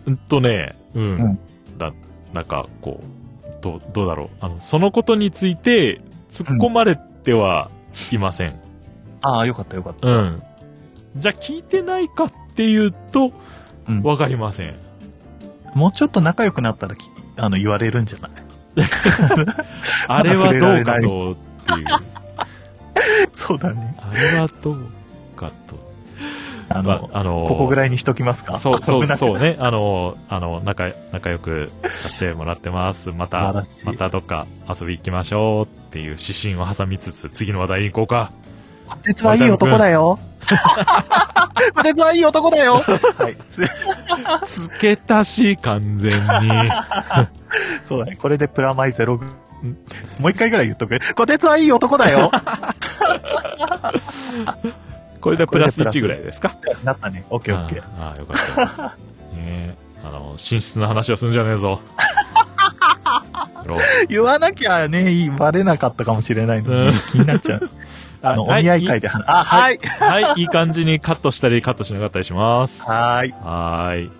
[0.06, 1.02] うんとね、うん。
[1.02, 1.38] うん
[1.78, 1.92] だ、
[2.32, 4.28] なんか、こう、どう、どうだろう。
[4.40, 6.00] あの、そのことについて、
[6.34, 7.70] 突っ込まれては
[8.10, 8.60] いません。
[9.22, 10.06] ああ、よかったよかった。
[10.08, 10.42] うん。
[11.16, 13.32] じゃあ、聞いてないかっていうと、
[13.88, 14.74] うんわかりません。
[15.74, 17.00] もうちょっと仲良くなったらき、
[17.36, 18.30] あの、言われるんじゃない？
[20.08, 21.86] あれはどうかと、っていう。
[23.36, 23.96] そうだね。
[24.00, 24.88] あれはどう
[25.36, 25.83] かと。
[26.68, 28.54] あの、まあ、あのここぐらいにしときますか？
[28.58, 29.56] そう、そう、そうね。
[29.58, 31.70] あの、あの、仲、仲良く
[32.02, 33.10] させてもらってます。
[33.10, 38.30] またまたどっか遊び行きましょうっていう指針を挟みつつ、次の話題に行こうか。
[38.86, 40.18] こてつはいい男だよ。
[41.74, 42.74] こてつはいい男だよ。
[43.16, 43.36] はい。
[44.44, 46.18] す付け足し、完全に。
[47.88, 48.16] そうだね。
[48.16, 49.18] これでプラマイゼロ。
[50.18, 50.98] もう一回ぐらい言っとく？
[51.14, 52.30] こてつはいい男だよ。
[55.24, 56.54] これでプラス1ぐらいですか？
[56.84, 57.24] なったね。
[57.30, 57.82] オッケーオッケー。
[57.98, 58.84] ああ、よかった。
[59.34, 61.80] ねえあの、寝室の話はすんじゃねえぞ。
[64.08, 67.70] 言わなきゃね、バレなかったかもしれないのうんで、気になっちゃう。
[68.22, 69.78] あの、おはい見合い会で話、あ、はい。
[69.78, 72.82] はい、いい感じにカットしたりカットしなかったりします。
[72.88, 73.32] はーい。
[73.42, 74.10] はーい。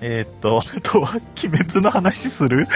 [0.00, 2.66] えーっと、あとは、鬼滅の話する？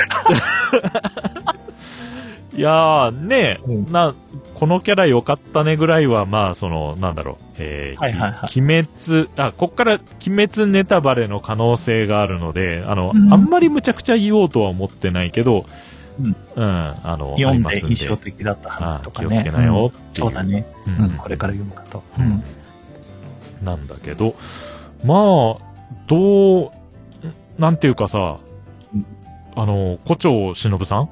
[2.54, 3.92] いやー、ねえ、うん。
[3.92, 4.14] な、
[4.54, 13.32] このキャラ良かったねぐらいは、まあ、その、なんだろう、えーはいはいはき鬼滅、あ、こっから鬼滅ネタバレの可能性があるので、あの、うん。
[13.32, 15.64] あんまりむちゃくちゃ言おうとは思ってないけど、
[16.20, 19.28] うん、あの、読んありまんです印象的だったあ話とかね。
[19.28, 20.66] 気をつけなよってそうだね。
[20.86, 21.04] うん。
[21.06, 22.02] うん、これから読むかと。
[22.18, 22.44] うん。
[23.64, 24.34] なんだけど、
[25.04, 25.18] まあ、
[26.06, 26.70] どう、
[27.58, 28.38] なんていうかさ、
[28.94, 29.06] うん。
[29.56, 31.08] あの、胡蝶忍さん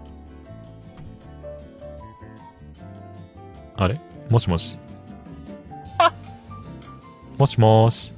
[3.81, 3.99] あれ？
[4.29, 4.79] もしもし。
[7.39, 8.13] もしもし。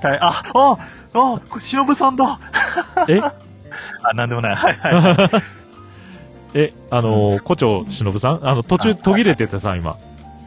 [0.00, 0.78] はい、あ、あ、
[1.12, 2.38] あ、これ忍さんだ。
[3.08, 3.18] え？
[4.04, 4.54] あ、なんでもない。
[4.54, 5.42] はいはい。
[6.54, 8.48] え、あの、胡蝶忍さん？
[8.48, 9.96] あの、途中途切れててさ、今。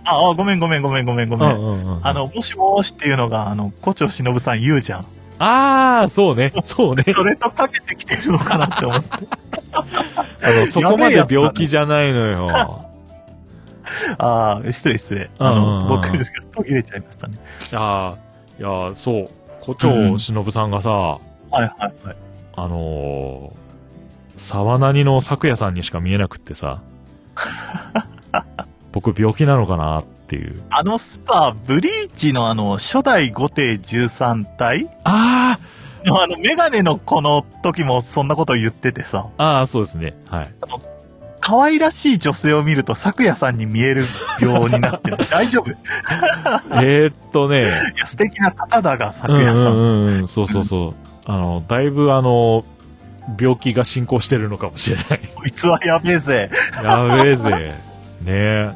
[0.06, 1.58] あ、あ、ごめんごめんごめんごめんごめん。
[1.58, 2.08] うんうん。
[2.08, 5.06] あの、もしもーしっていうのが、あの、胡蝶忍さん言うじゃん。
[5.40, 7.04] あー、そうね、そうね。
[7.14, 9.10] それとかけてきてるのかなって思って。
[9.74, 9.84] あ
[10.52, 12.91] の、そこまで病気じゃないのよ。
[14.18, 15.30] ああ、失礼失礼。
[15.40, 17.38] あの、僕が途切れちゃいましたね。
[17.74, 19.30] あー、いやー、そう。
[19.62, 21.20] 胡蝶忍さんがさ、は
[21.52, 22.16] いはいはい。
[22.56, 26.82] あのー、沢谷の咲夜さんにしか見えなくってさ、
[28.92, 30.62] 僕病気なのかなっていう。
[30.70, 35.58] あのさ、ブリーチのあの、初代後帝13体あ
[36.06, 40.16] のあの、メガネの子の時もそんなこと言っててさ、あああ、そうですね。
[40.28, 40.54] はい。
[41.42, 44.06] 可愛らしい女性を見ると咲夜さんに見える
[44.40, 45.18] 病になってる。
[45.30, 45.70] 大丈夫？
[45.72, 45.76] い
[46.76, 47.64] えーっとね、
[47.98, 49.58] や、素敵な方だが、う咲夜さん。
[49.58, 50.94] んうんうんうん、そうそうそう。
[51.26, 52.64] あの、だいぶあの、
[53.40, 55.20] 病気が進行してるのかもしれない。
[55.36, 56.50] こいつはやべえぜ。
[56.84, 57.50] やべえぜ。
[57.50, 57.74] ね
[58.28, 58.72] え。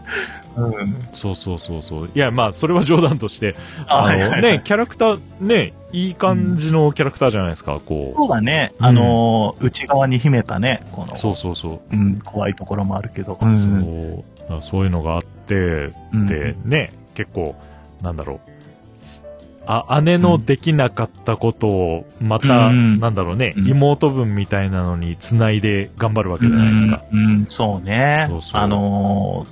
[0.57, 0.97] うん。
[1.13, 2.09] そうそうそうそう。
[2.13, 3.55] いや、まあ、それは冗談として、
[3.87, 8.73] ああはいはいはいの、ね、キャラクター、ね、いい感じのキャラクターじゃないですか、こそうだね。
[8.79, 11.17] あのー内側に秘めたね、この、う。
[11.17, 11.95] そうそうそう。
[11.95, 13.37] うん、怖いところもあるけど。
[13.39, 14.17] そううん。
[14.17, 17.55] だからそういうのがあって、うんで、ね、結構、
[18.01, 19.01] なんだろう。
[19.01, 19.23] す
[19.65, 27.03] あ、姉のできなかったことを、また、うんなんだろうね、うん妹分みたいなのに繋いで頑張るわけじゃないですか。
[27.13, 28.27] うん、うんそうね。
[28.29, 29.45] そうそうあの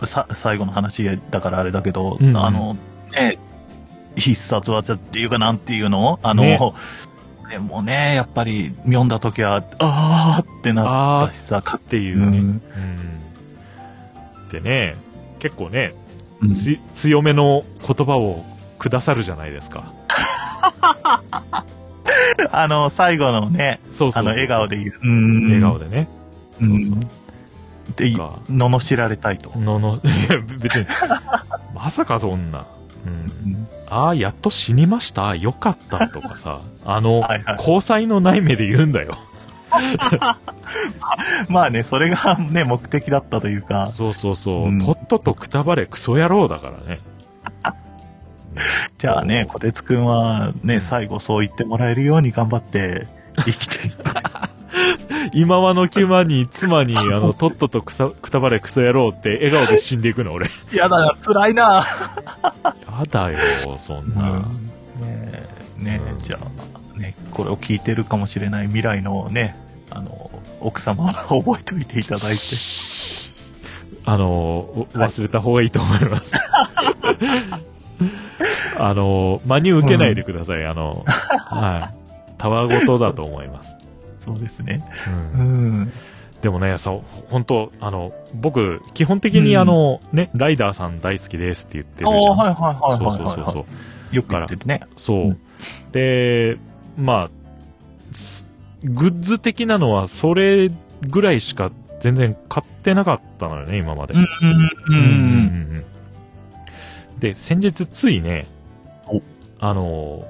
[0.00, 2.76] ーさ、最後の話だからあれだけど、うんうんあの、
[3.12, 3.38] ね、
[4.16, 6.18] 必殺技っていうかなんていうの？
[6.22, 6.58] あの、ね
[7.52, 12.24] でもね、やっぱり読んだ時は、あーってなったしさ、かっていうね。
[12.24, 12.60] ううんん。
[14.50, 14.96] でね、
[15.38, 15.92] 結構ね、
[16.40, 18.42] うんつ強めの言葉を
[18.78, 19.92] くださるじゃないですか。
[22.50, 24.98] あの、最後のね、そうそうあの、笑顔で言う。
[25.02, 26.08] うん笑顔でね。
[26.58, 26.98] そうそう。
[27.96, 28.06] で、
[28.50, 29.58] 罵られたいと。
[29.58, 30.00] のの、
[30.58, 30.86] 別に、
[31.74, 32.64] まさかそんな。
[33.06, 33.12] うん。
[33.52, 39.18] うんああ、やっと死にましたよかったとかさ、あの、 はいはい交際のない目で言うんだよ。
[41.48, 44.68] まあね、それがね、目的だったというか、そうそうそう。
[44.68, 47.00] うんとっととくたばれクソ野郎だからね。
[48.96, 53.06] じゃあね、小鉄くんはね、最後そう言ってもらえるように頑張って
[53.44, 54.04] 生きていく。
[55.32, 60.48] 今和のキュマに妻に、あの、とっととくさくたばれクソ野郎って笑顔で死んでいくの、俺。
[60.72, 61.84] やだな、辛いな。
[62.64, 63.38] やだよ、
[63.76, 64.40] そんな。
[64.40, 64.44] ね
[65.80, 69.56] え、ねえうんじゃあ、ね、これを聞いてるかもしれない未来のね、
[69.90, 70.30] あの、
[70.60, 72.38] 奥様は覚えておいていただいて。
[74.04, 76.34] あの、忘れた方がいいと思います。
[78.78, 80.66] あの、真に受けないでください。
[80.66, 82.38] あの、はい。
[82.38, 83.76] たわごとだと思います。
[84.24, 84.84] そうですね。
[85.34, 85.92] うんうん。
[86.40, 92.36] でもね、そう、本当あの、僕、基本的にあの、ね、ライダーさん大好きですって言ってるじゃん。
[92.36, 93.16] はいはいはいはいそうはい。
[93.16, 93.66] そうそうそ
[94.12, 94.16] う。
[94.16, 94.80] よく言ってるね。
[94.96, 95.18] そう。
[95.18, 95.40] うん
[95.92, 96.58] で、
[96.96, 97.30] まあ、
[98.12, 98.48] す
[98.84, 100.70] グッズ的なのはそれ
[101.02, 104.14] ぐらいしか全然買ってなかったのよね、今まで。
[104.14, 104.94] うんうんうん。
[104.94, 105.84] うんうん
[107.18, 108.48] で、先日ついね
[109.06, 109.22] お、
[109.60, 110.26] あの、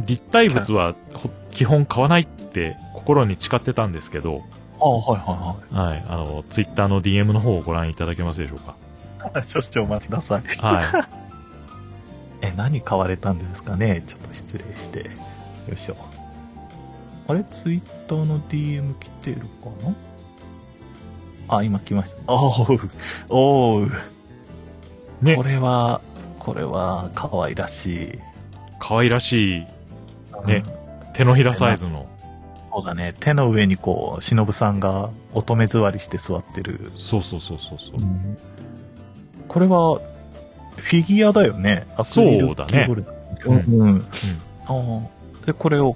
[0.00, 4.42] 立体物はほ基本買わないって心に誓ってたんですけど、
[4.80, 8.74] ああ、はいはいはい、あの、ツイッターの DM の方をご覧いただけますでしょうか？
[9.32, 9.44] はい。
[9.48, 10.42] 少々お待ちください。
[10.58, 11.06] は
[12.42, 12.46] い。
[12.46, 14.02] え、何買われたんですかね？
[14.06, 14.98] ちょっと失礼して。
[15.00, 15.04] よ
[15.74, 15.96] いしょ。
[17.28, 17.44] あれ？
[17.44, 19.46] ツイッターの DM 来てるか
[21.48, 21.56] な？
[21.58, 22.32] あ、今来ました。
[22.32, 22.80] おう、
[23.30, 23.92] おう。
[25.22, 26.00] ねこ、れは、
[26.38, 28.18] これは、可愛らしい。
[28.80, 29.66] 可愛らしい
[30.42, 32.06] ねうん手のひらサイズの、
[32.72, 33.14] そうだね。
[33.20, 36.90] 手の上にこう、忍さんが乙女座りして座ってる。
[36.96, 38.00] そうそうそうそうそう。
[39.46, 40.00] これは、
[40.76, 41.86] フィギュアだよね。
[41.96, 42.88] アクリルそうだね
[43.46, 43.56] うん。
[43.56, 43.88] うん。
[43.88, 44.04] うん
[44.66, 45.46] ああ。
[45.46, 45.94] で、これを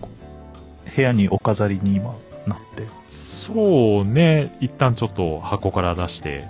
[0.95, 2.15] 部屋にお飾りに今
[2.47, 2.85] なって。
[3.09, 6.45] そうね、一旦ちょっと箱から出して、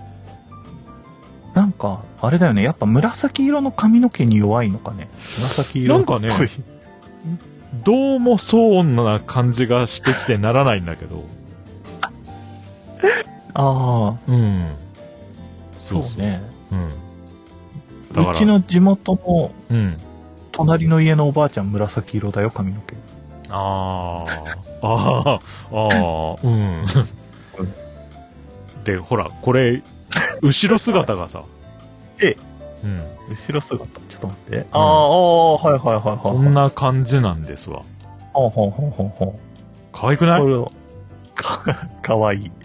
[1.55, 2.63] なんか、あれだよね。
[2.63, 5.09] やっぱ紫色の髪の毛に弱いのかね。
[5.17, 6.21] 紫色っぽい。
[6.21, 6.51] なんかね
[7.75, 11.25] どうもそうな感じがしてきてならないんだけど、
[13.55, 14.75] ああ、うん。
[15.79, 16.41] そうね。
[16.71, 16.89] うん。
[18.13, 19.97] だから、うちの地元のうん。
[20.53, 22.97] 隣の家のおばあちゃん紫色だよ、髪の毛。
[23.51, 24.25] あ
[24.83, 25.39] あ、ああ、あ
[25.73, 26.85] あ、うん。
[28.85, 29.83] で、ほら、これ、
[30.43, 31.43] 後ろ姿がさ、
[32.21, 32.48] ええ
[32.85, 33.03] うん。
[33.29, 33.85] 後ろ姿。
[34.09, 34.67] ちょっと待って。
[34.73, 36.19] ああ、はいはいはいはい。
[36.19, 37.83] こんな感じなんですわ。
[38.33, 39.41] ほうほうほうほうほう。
[39.93, 40.73] 可愛くない、これを、
[41.35, 41.63] か、
[42.03, 42.51] かわいい。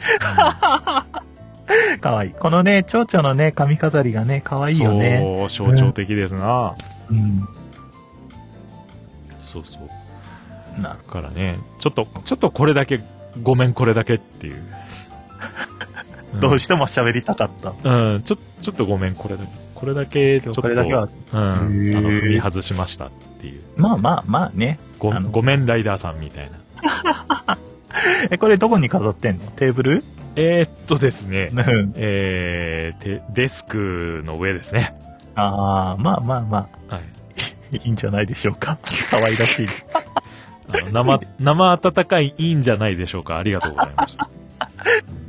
[1.99, 2.32] かわいい。
[2.32, 5.47] このね、蝶々のね、髪飾りがね、かわいいよね。
[5.49, 6.76] そう、象徴的ですな。
[7.10, 7.47] うん。
[9.41, 10.82] そうそう。
[10.82, 12.99] なるだからね、ちょっと、ちょっとこれだけ、
[13.41, 14.62] ごめんこれだけっていう。
[16.39, 17.73] どうしても喋りたかった。
[17.84, 19.62] うん、ちょ、ちょっとごめんこれだけ。
[19.84, 23.62] これだけ、ちょっと、これだけは、うん、あの、踏み外しましたっていう。
[23.76, 24.80] まあまあまあね。
[24.98, 27.58] ごごめんライダーさんみたいな。
[28.32, 29.46] え、これどこに飾ってんの？
[29.48, 30.04] テーブル？
[30.38, 34.96] えー、っとですね、うんえー、てデスクの上ですね。
[35.36, 37.02] ああ、まあまあまあ、は
[37.72, 37.76] い。
[37.84, 38.78] いいんじゃないでしょうか。
[39.10, 39.67] かわいらしい。
[40.92, 43.38] 生、生温かいいいんじゃないでしょうか。
[43.38, 44.30] ありがとうございました。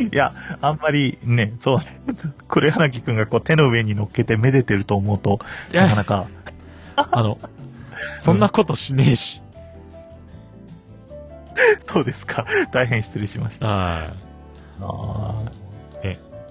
[0.00, 1.84] いや、あんまりね、そうね。
[2.48, 5.38] 黒柳くんがこう手の上に乗っけてめでてると思うと、
[5.72, 6.26] なかなか、
[6.96, 7.38] あの、
[8.18, 9.40] そんなことしねえし。
[11.92, 12.46] そうですか？
[12.72, 13.66] 大変失礼しました。
[13.68, 14.12] はい。
[14.80, 15.42] あ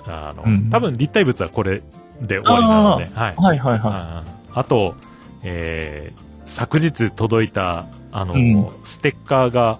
[0.06, 1.82] あの、うん多分立体物はこれ
[2.22, 3.42] で終わりなので、はいあ。
[3.42, 4.96] はいはいはああと、
[5.44, 9.80] えー昨日届いた、あの、うんステッカーが、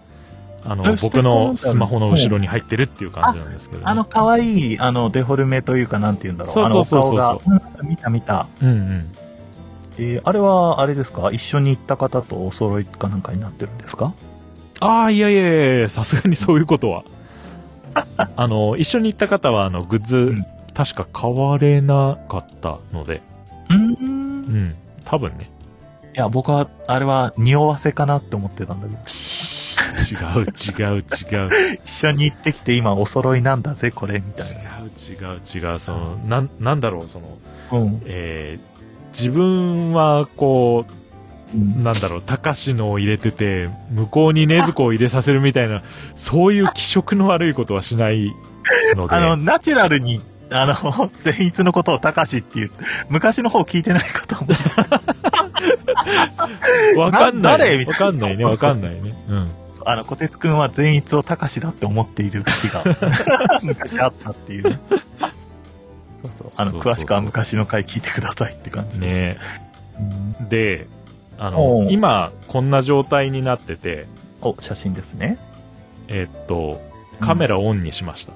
[0.66, 3.86] あの、え僕のスマホの後ろに入ってるっていう感じなんですけど、い。
[3.86, 3.92] ね。
[3.92, 6.54] あの、可愛い、あの、デフォルメというか、なんて言うんだろう。
[6.54, 7.42] そうそうそうそ
[7.82, 8.48] う見た見た。
[8.62, 9.12] うんうん。
[10.00, 11.30] えーあれは、あれですか？
[11.32, 14.14] 一緒に行った方とお揃いかなんかになってるんですか？
[14.80, 17.04] ああ、いやいやいやさすがにそういうことは。
[18.36, 23.22] あの、一緒に行った方は、あの、グッズ、ん確か買われなかったので、
[23.70, 23.76] うー。
[23.76, 25.50] うんん、多分ね。
[26.16, 29.00] いや、僕は、あれは、匂わせかなって思ってたんだけど。
[30.04, 31.02] 違う、違う、違
[31.48, 31.80] う。
[31.84, 35.80] 一緒に行ってきて、今、お揃いなんだぜ、これ、みたい違う、違う、違う。
[35.80, 37.38] その、なん、なんだろう、その、
[37.72, 37.80] な。
[37.80, 38.02] うん。
[38.06, 38.74] えー
[39.14, 40.94] 自分は、こう、
[41.56, 45.84] うんなんだろう、高しのを入れてて、向こうに禰豆子を入れさせるみたいな、
[46.16, 48.34] そういう気色の悪いことはしない
[48.96, 49.16] ので。
[49.16, 52.72] あの、ナチュラルに、あの、 善逸のことを高しっていう、
[53.08, 54.48] 昔の方聞いてないことも。
[56.98, 57.86] わかんなな誰い。
[57.86, 59.14] わかんないね、わかんないね。
[59.30, 59.52] うん。
[59.86, 62.84] あの、小鉄くんは善逸を高しだって思っている時が、
[63.62, 64.80] 昔あったっていうね。
[64.90, 64.96] そ
[66.28, 66.52] うそう。
[66.56, 69.08] あの、そうそうそう詳しくは昔の回聞いてくださいって感じで。
[69.08, 69.38] ね
[70.40, 70.88] うんで、
[71.38, 74.08] あの、今、こんな状態になってて、
[74.42, 75.38] お、写真ですね。
[76.08, 76.82] えっと、
[77.20, 78.34] カメラオンにしました。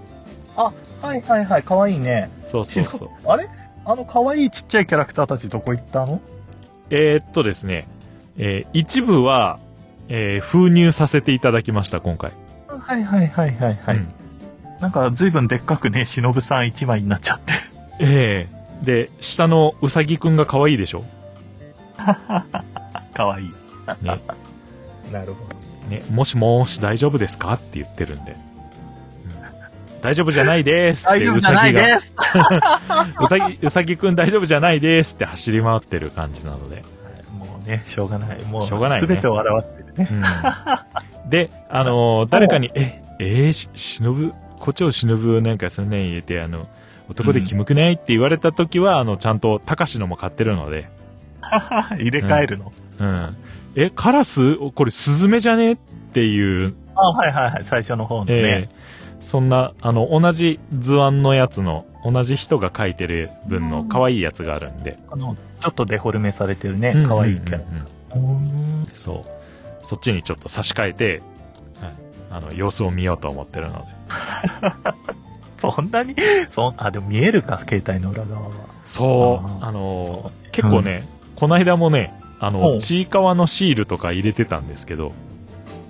[1.01, 2.29] はいはいはい、かわいいね。
[2.43, 3.09] そうそうそう。
[3.29, 3.47] あれ？
[3.85, 6.19] あの可愛いちっちゃいキャラクターたちどこ行ったの？
[6.89, 7.88] えーっとですね、
[8.38, 9.59] えー一部は、
[10.09, 12.31] えー封入させていただきました、今回。
[12.67, 13.97] はいはいはいはいはい。
[13.97, 14.07] うん
[14.79, 17.53] なんか随分でっかくね、忍さん一枚になっちゃって。
[17.99, 21.03] ええで、下のうさぎくんが可愛いでしょ？
[23.15, 23.47] かわいい。
[23.47, 23.53] ね。
[25.11, 25.55] なるほど。
[25.89, 27.53] ね、もしもーし大丈夫ですか？
[27.53, 28.35] って言ってるんで。
[29.97, 31.97] うん大丈夫じゃないですって大丈夫じゃないが。
[31.97, 36.83] うさぎ、うさぎくん大丈夫じゃないですって走り回ってる感じなので。
[37.37, 38.43] もうね、しょうがない。
[38.45, 40.09] もう、しょうがないねすべてを表してるね。
[41.23, 46.67] うん、で、あのー誰かに、え、えー、し、しのぶ、こっちをしのぶなんかそんなに入れて、あの、
[47.09, 50.89] 男でキモくないって言われた時は、あの、ちゃんと、たかしのも買ってるので、
[51.97, 52.71] 入れ替えるの。
[52.99, 53.37] うん。
[53.75, 54.57] え、カラス？
[54.57, 55.73] これスズメじゃね？
[55.73, 55.75] っ
[56.13, 57.63] ていう、あ、はいはいはい。
[57.63, 58.69] 最初の方のえね。
[58.71, 58.77] ー
[59.20, 64.97] そんな、あの、同じ図案のやつの、同じ人が描いてる分の可愛いやつがあるんで。
[65.09, 67.07] あの、ちょっとデフォルメされてるねうん。
[67.07, 67.59] 可愛いキャラ。
[68.93, 69.86] そう。
[69.86, 71.22] そっちにちょっと差し替えて、
[71.82, 71.93] はい
[72.32, 73.86] あの、様子を見ようと思ってるので。
[75.59, 76.15] そんなに、
[76.51, 78.51] そん、あ、でも見えるか、携帯の裏側は。
[78.86, 85.11] そう、あのー結構ね、この間もね、あほの、うちいかわのシールとか入れてたんですけど、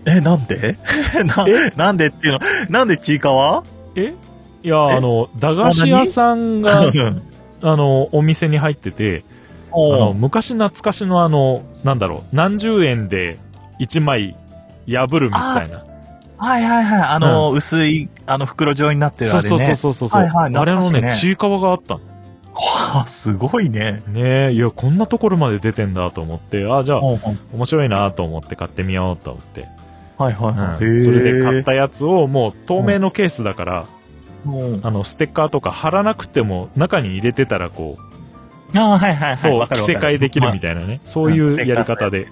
[0.07, 0.77] え、なんで？
[1.25, 1.71] なえ？
[1.75, 2.39] なんでっていうの？
[2.69, 3.63] なんでちいかわ？
[3.95, 4.13] え？
[4.63, 4.95] いや、え？
[4.95, 6.91] あの、駄菓子屋さんが、あ
[7.75, 9.23] の、お店に入ってて、
[9.71, 13.37] あの、昔懐かしのあの、なんだろう、何十円で
[13.79, 14.35] 1枚
[14.87, 15.83] 破るみたいな。
[16.37, 17.01] はいはいはい。
[17.01, 19.41] あの、薄い、あの、袋状になってるあれね。
[19.41, 22.01] そうそうそうそうそう、はいはいあれのね、ちいかわがあったの。
[22.53, 24.03] はあ、すごいね。
[24.07, 29.67] ねえ、いや、こんなところまで出てんだと思って、あ、じゃあ、面白いなと思って買ってみようと思って。
[30.17, 30.83] はいはいはい。
[30.83, 33.87] うんそれで買っへたやつをもう透明のケースだから、
[34.45, 39.37] うあの、ステッカーとか貼らなくても中に入れてたらこう、ああ、はいはいはい。
[39.37, 40.99] そう、着せ替えできるみたいなね。
[41.05, 42.27] そういうやり方で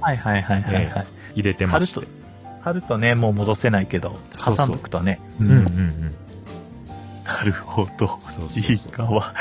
[0.00, 1.06] はいはいはいはいはい。
[1.34, 2.06] 入れてまして。
[2.60, 5.20] 貼るとね、もう戻せないけど、そうそう挟んどくとね。
[5.40, 6.14] うんうんうん。
[7.24, 8.16] なるほど。
[8.20, 8.92] そういいそうそう。
[8.92, 9.34] かわ。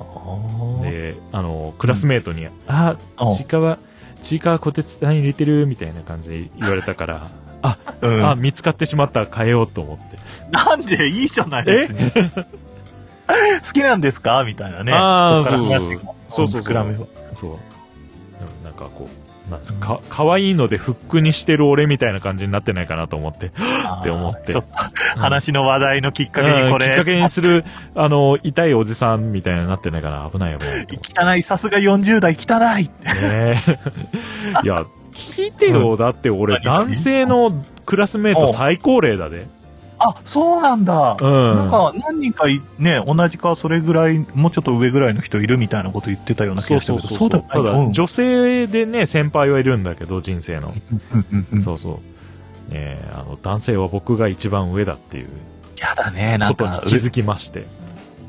[0.00, 3.30] あで、あの、クラスメイトに、あ、あ。
[3.30, 3.78] ちいかわ、
[4.22, 7.28] ちいかわこてつに入れてるみたいな感じで言われたから、
[8.02, 8.24] うん。
[8.30, 10.18] あ、見つかってしまった変えようと思って。
[10.50, 12.30] なんでいいじゃないえ別に
[13.66, 14.44] 好きなんですか？
[14.44, 14.92] みたいなね。
[14.94, 16.00] あーそっからそう。
[16.28, 17.08] そうそうそう。
[17.34, 17.50] そう。
[17.52, 17.58] うん
[18.64, 23.46] なんかこう、なか、かわいいのでフックにしてる俺みたいな感じになってないかなと思って。
[23.46, 24.68] って思ってちょっと
[25.18, 31.20] 話の話題のきっかけにこれ、うんきっかけにする、あの、痛いおじさんみたいになってないから危ない危ないと思って。
[31.20, 33.06] 汚い、さすが40代汚いって。
[33.08, 33.62] ね
[34.62, 35.96] えいや、聞いてよ。
[35.96, 39.46] だって俺、男性のクラスメイト最高齢だで。
[39.98, 41.16] あ、そうなんだ。
[41.20, 41.56] うん。
[41.56, 47.44] なんか、何人かいね、同じかそれぐらい、もうちょっと上ぐらいの人いるみたいなこと言ってたような気がしたけど、そうそうそう。
[47.50, 50.72] ただ、うん女性でね、先輩はいるんだけど、人生の。
[51.60, 52.00] そうそ
[52.70, 52.72] う。
[52.72, 55.28] ねえ、あの、男性は僕が一番上だっていう
[55.80, 57.64] やだね、なんか、気づきまして。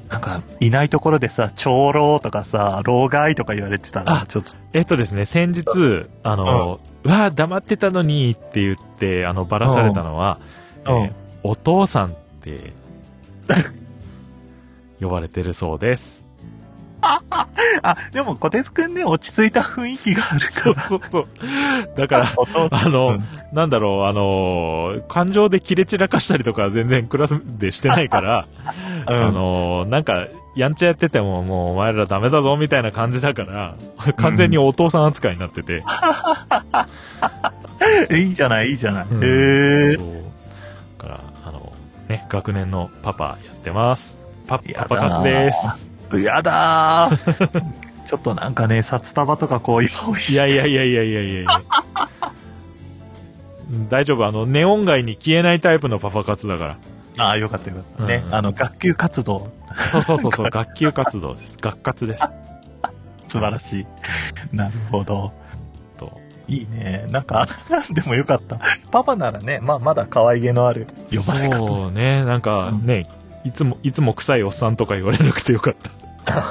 [0.09, 10.39] なんか、いないところでさ、長老とかさ、老害とか言われてたら、あちょっと、えっとですね、先日、あの、うわあ、黙ってたのにって言って、あの、ばらされたのは、
[10.85, 12.73] うんえーお父さんって、
[15.01, 16.23] 呼ばれてるそうです。
[17.01, 20.51] あ、でも、小鉄くんね、落ち着いた雰囲気があるから。
[20.51, 21.27] そうそうそう。
[21.95, 22.25] だから、
[22.69, 28.47] あの、うんなんだろう、あの、感情で切れ散らかしたりとかは全然クラスでしてないから、
[29.07, 33.75] うんあの、なんか、やんちゃやっててももうお前らダメだぞみたいな感じだから、
[34.17, 35.83] 完全にお父さん扱いになってて。
[38.15, 39.05] いいじゃない、いいじゃない。
[39.09, 39.27] うんへ
[39.93, 39.95] え。
[39.95, 40.05] そう。
[40.05, 40.28] だから、あの、
[42.09, 44.17] ね、学年のパパやってます。
[44.47, 45.89] パ、パパ活です。
[46.17, 47.63] やだー。
[48.05, 51.49] ちょっとなんかね、札束とかこう用意していやいやいやいやいやいやいや。
[53.89, 56.77] 大丈夫、あの、ネオン街に消えないタイプのパパ活だか
[57.17, 57.23] ら。
[57.23, 58.03] ああ、よかったよかった。
[58.05, 59.51] ね、うんあの、学級活動、
[59.91, 61.57] そうそうそうそう、学級活動です。
[61.61, 62.23] 学活です。
[63.27, 63.87] 素晴らしい。
[64.51, 65.31] なるほど。
[66.49, 66.55] と。
[66.55, 67.05] いいね。
[67.09, 67.47] なんか、
[67.91, 68.59] でもよかった。
[68.91, 71.57] パパならね、まあ、まだ可愛げのある呼ばれ方。
[71.67, 73.05] そうね、なんかね、
[73.43, 75.91] いつも、いつも臭いおっさんとか言われなくてよかった。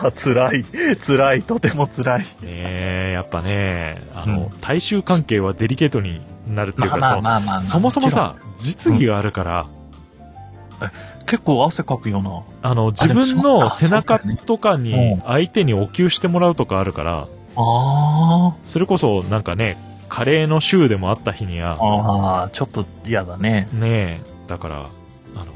[0.06, 0.64] あ 辛い。
[1.06, 1.42] 辛い。
[1.42, 2.20] とても辛い。
[2.20, 9.66] ねえ、やっぱね、あの、うん大衆関係はデリケートになるっていうか、そもそもさ、実技があるから、
[11.26, 12.42] 結構汗かくよな。
[12.62, 19.76] あの、自分の背中とかうにん相手にお給してもらうとかあるから、あそれこそなんかね、
[20.08, 21.74] カレーの週でもあった日にあ。
[21.76, 23.68] は、ああ、ちょっと嫌だね。
[23.72, 24.80] ねえ、だから、あ
[25.38, 25.46] の、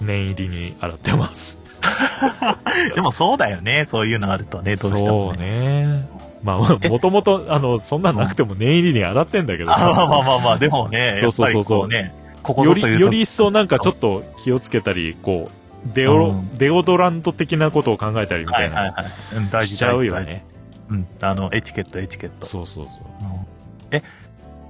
[0.00, 1.58] 念入りに洗ってます。
[2.94, 3.86] でもそうだよね。
[3.90, 5.86] そういうのあるとね、どうしてもそうね。
[5.86, 6.08] ね。
[6.42, 6.58] まあ、
[6.88, 10.06] もともと、あの、そんなんなくても念入りに洗ってんだけどあまあまあさ。
[10.06, 12.12] まあまあ、でもね、 そうそうそうそうね、
[12.42, 19.12] ここより、より一層なんかちょっと気をつけたり、こう、デオ、うんデオドラント的なことを考えたりみたいな、はいはいはい。
[19.36, 20.44] うん大事しちゃうよね。
[20.90, 21.06] うん。
[21.20, 22.46] あの、エチケット、エチケット。
[22.46, 23.00] そうそうそう。
[23.22, 23.47] うん
[23.90, 24.02] え、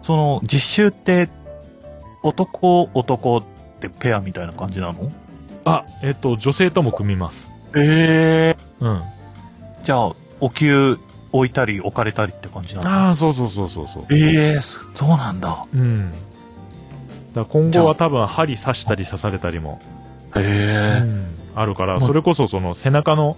[0.03, 1.29] その、実習って、
[2.23, 3.43] 男、男っ
[3.81, 5.13] てペアみたいな感じなの？
[5.65, 7.51] あ、えっと、女性とも組みます。
[7.77, 9.03] ええうん。
[9.85, 10.99] じゃあ、お給
[11.31, 12.91] 置いたり置かれたりって感じなの？
[12.91, 14.07] ああ、そうそうそうそうそう。
[14.11, 15.65] ええそうなんだ。
[15.75, 16.13] うん。
[17.35, 19.81] だ今後は多分針刺したり刺されたりも、
[20.35, 23.37] うえん、あるから、うんそれこそその背中の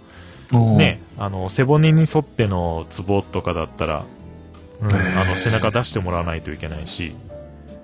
[0.52, 4.04] ね、あの、背骨に沿ってのツボとかだったら、
[4.82, 7.14] うん、あの、背中出してもらわないといけないし、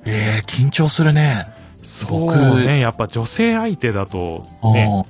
[0.06, 1.48] ええ緊張するね。
[1.82, 4.72] そうね、やっぱ女性相手だと、うん。
[4.72, 5.06] ね、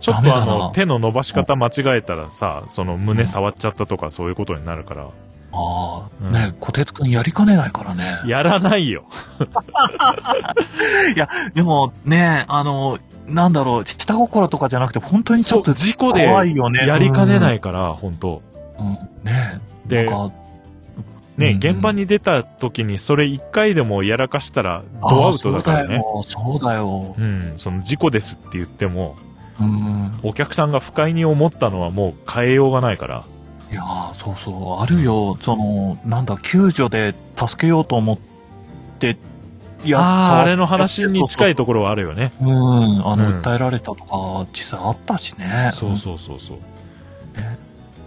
[0.00, 5.10] ちょっとあの、手の伸ばし方間違えたらさ、その胸触っちゃったとかそういうことになるから、あ
[5.52, 6.32] あ、うん。
[6.32, 8.20] ね、小鉄くんやりかねないからね。
[8.26, 9.04] やらないよ。
[11.14, 16.86] いや、でもね、あの、なんだろう、下心とかじゃなくて、本当にちょっと事故で怖いよね。
[16.86, 18.42] やりかねないから、本当。
[18.78, 18.86] うん。
[18.86, 18.98] うん。
[19.24, 19.60] ね。
[19.86, 20.34] でなんか
[21.42, 26.02] ね、うん現場に出た時にそれ一回でもやらかしたらドアウトだからね。
[26.26, 27.14] そうだよ。
[27.18, 29.16] うん、その事故ですって言っても、
[29.58, 30.12] そうん。
[30.22, 33.24] お客さんが不快に思ったのはもう変えようがないから。
[33.70, 35.36] いやーそうそう、あるよ。
[35.40, 38.18] その、なんだ、救助で助けようと思っ
[38.98, 39.16] て、
[39.84, 41.62] いやああ、あれの話に近いと。
[41.62, 42.32] ところはあるよね。
[42.40, 45.70] うん、あの、うん訴えられたとか、実際あったしね。
[45.72, 46.56] そうそうそうそう。
[47.38, 47.56] ね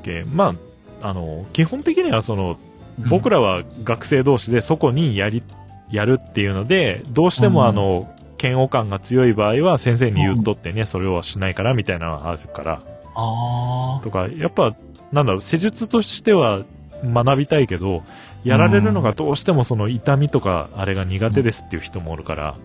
[0.03, 0.53] けま
[1.01, 2.57] あ、あの、基本的にはその、うん。
[2.97, 5.43] 僕らは学生同士でそこにやり、
[5.91, 12.81] やるっていうので、どうしてもあの、嫌悪感が強い場合は先生に言っとってね、それをしないからみたいなのがあるから、
[13.15, 14.75] あとか、やっぱ、
[15.11, 16.63] なんだろう、施術としては
[17.03, 18.03] 学びたいけど、
[18.43, 22.55] やられるのがどうしてもその痛みとか、あれが苦手ですっていう人もおるから、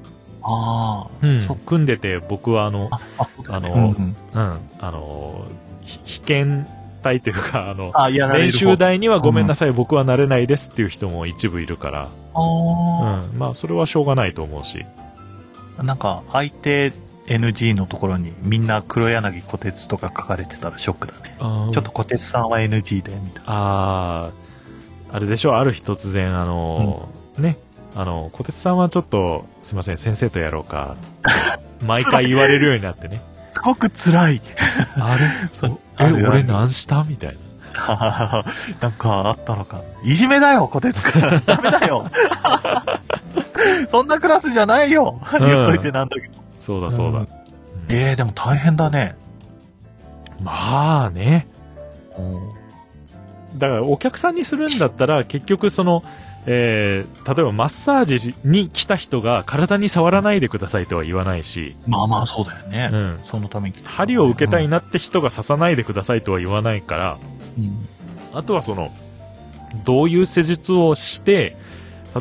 [0.43, 1.47] あ、あうん。
[1.67, 4.59] 組んでて僕はあの、あ、のねうん。
[4.81, 5.47] あの、
[5.85, 6.67] ひ被験
[7.01, 14.85] 隊というか、あの、あ、練習台にはごめんなさい、僕はなれないですっていう人も一部いるから、あうん、まあそれはしょうがないと思うし、
[15.83, 16.93] なんか、相手
[17.27, 21.37] NG のところにみんな黒柳小鉄とか書かれてたらショックだね。
[21.39, 23.45] ちょっと小鉄さんは NG で、みたいな。
[23.47, 24.51] あー
[25.13, 27.57] あれでしょ、ある日突然、あの、ね、
[27.97, 30.95] あの、小鉄さんはちょっと、すいません、先生とやろうか、
[31.85, 33.21] 毎回言われるようになってね。
[33.53, 34.43] すごく辛い。
[34.97, 35.17] あ
[36.01, 36.09] れ？
[36.09, 37.05] え、俺何した？
[37.05, 37.37] みたいな。
[38.81, 39.81] なんかあったのか。
[40.05, 41.43] いじめだよ、小鉄くん。
[41.47, 42.11] ダメだよ。
[43.91, 45.21] そんなクラスじゃないよ。
[45.39, 46.35] ん言っといてなんだけど。
[46.59, 47.19] そうだそうだ。
[47.19, 47.29] うんうん
[47.93, 49.17] えー、でも大変だね。
[50.43, 51.49] まあね。
[53.57, 56.05] だからお客さんにするんだったら、結局その、
[56.53, 62.91] えー、例えばマッサージに来た人が体に触らないでくださいとは言わないし、まあまあ、そうだよね。
[62.93, 63.21] うん。
[63.31, 63.77] そのために。
[63.85, 67.19] 針を受けたいなって人が刺さないでくださいとは言わないから、
[67.57, 67.87] うん。
[68.37, 68.93] あとはその、
[69.85, 71.57] どういう施術をして、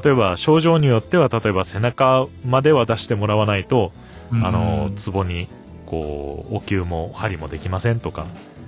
[0.03, 3.91] 例えば症状によっては、例えば背中までは出してもらわないと、
[4.31, 5.47] うんあの、ツボに、
[5.87, 8.58] こう、お灸も針もできませんとか、うん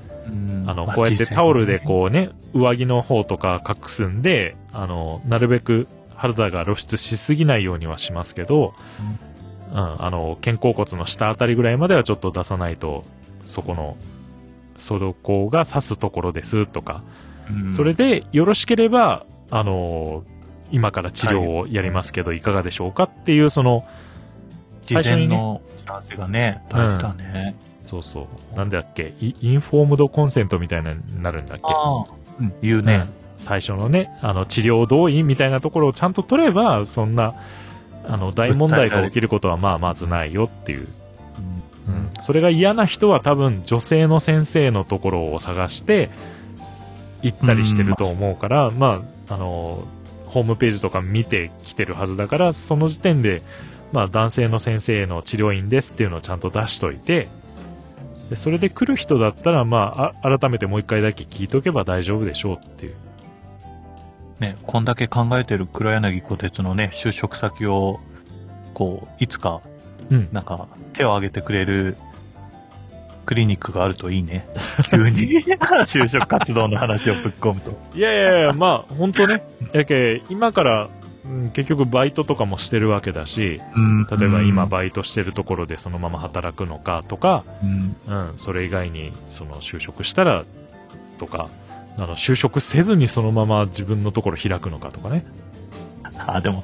[0.65, 1.79] あの、まこうやってタオルでう。
[1.85, 8.73] こうね、上着の方とか隠すんで、あの、なるべく肌が露出しすぎないようにはしますけど、
[9.71, 13.03] うん、あの、肩甲骨の下あたりぐらいまではちょっと出さないと、
[13.45, 13.97] そこの、
[14.77, 17.03] そこが刺すところですとか、
[17.49, 17.73] うん。
[17.73, 20.23] それでよろしければ、あの、
[20.71, 22.39] 今から治療をやりますけど、い。
[22.39, 23.85] かがでしょうかっていう、その、
[24.83, 25.61] 事最初にね。
[26.17, 27.55] がね、大事だね。
[27.83, 31.63] そうそう、なんだっけ、イインフォームドコンセントみたいなのになるんだっけ？
[31.65, 32.05] ああ、
[32.39, 32.95] うん、言うね。
[32.95, 33.09] うん。
[33.37, 37.33] 最初のね、あの、治療同意みたいなところをちゃんと取れば、そんな、
[38.07, 40.87] あの、大問題が起きることはまあまずないよっていう。
[41.87, 41.95] うん。
[41.95, 42.09] うん。
[42.19, 46.11] それが嫌な人は多分女性の先生のところを探して、
[47.23, 49.83] 行ったりしてると思うから、まあ、あの、
[50.27, 53.41] ホームページとか見てきてるはずだから、その時点で、
[53.91, 57.27] まあ、男性の先生の治療院ですっていうのをちゃんと出しといて、
[58.31, 62.95] でそれで来る人だったら、まあ、あ改めてもう一回だけ聞いとけば大丈夫でしょうっていう。
[64.39, 67.99] ね、こんだけ考えてる黒柳小鉄のね、就職先を、
[68.73, 69.59] こう、いつか、
[70.09, 70.29] うん。
[70.31, 71.97] なんか、手を挙げてくれる、
[73.25, 74.45] クリニックがあるといいね。
[74.89, 75.43] 急に、
[75.85, 77.77] 就職活動の話をぶっ込むと。
[77.93, 79.43] いやいやいや、まあ、本当ね。
[79.73, 80.89] やけ、今から、
[81.25, 90.43] うん結局バイトとかもしてるわけだし、うん例えば今バイトしてるところでそのまま働くのかとか、うん、うん、それ以外に、その就職したら、
[91.19, 91.49] とか、
[91.97, 95.25] あの、就職せずにそのまま自分のところ開くのかとかね。
[96.17, 96.63] あ、でも、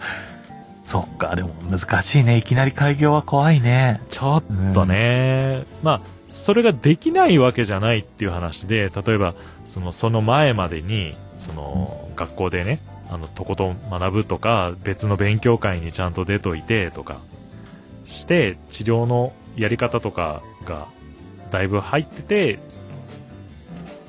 [0.84, 2.38] そっか、でも難しいね。
[2.38, 4.01] いきなり開業は怖いね。
[4.10, 4.43] ちょっ
[4.74, 9.34] とね、まあ、それができないわけじゃないっていう話で、例えば、
[9.66, 12.80] その、その前までに、その、学校でね、
[13.10, 17.20] あの、とことん学ぶとか、別の勉強会にちゃんと出といてとか、
[18.05, 20.88] して、治療のやり方とかが、
[21.51, 22.60] だいぶ入ってて、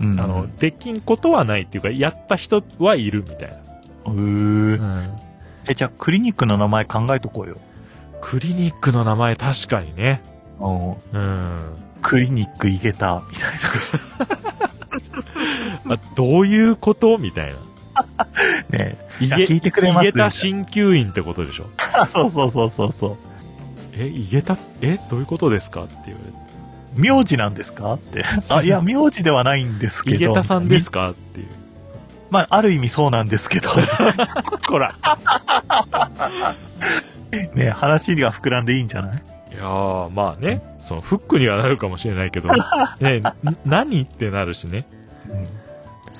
[0.00, 0.20] うん。
[0.20, 3.56] あの、できんことはないっていうか、やった人はいるみたいな。
[4.06, 5.10] うーうん。
[5.68, 7.56] え、じゃあクリニックの名前考えとこうよ。
[8.20, 10.22] クリニックの名前確かにね。
[10.60, 10.90] うん。
[10.90, 11.58] うん。
[12.02, 13.52] クリニックいけた、みたい
[15.84, 17.18] まあ、どういうこと？
[17.18, 17.58] みたいな。
[18.70, 18.78] な。
[18.78, 21.66] ねいや聞いてくれます井桁鍼灸院ってことでしょ？
[22.12, 23.16] そうそうそうそうそう。
[23.94, 25.84] え、井桁、え、どういうことですか？
[25.84, 26.38] って言われて。
[26.94, 27.94] 名字なんですか？
[27.94, 28.24] って。
[28.48, 30.16] あ、いや、 名字ではないんですけど。
[30.16, 31.10] 井桁さんですか？
[31.10, 31.46] っていう。
[32.30, 33.70] まあ、ある意味そうなんですけど。
[34.68, 34.94] こら。
[37.54, 39.22] ね話が膨らんでいいんじゃない？
[39.52, 42.50] いやー、まあね、そのフックにはなるかもしれないけど、
[43.00, 43.22] ね、ん
[43.64, 44.86] 何ってなるしね。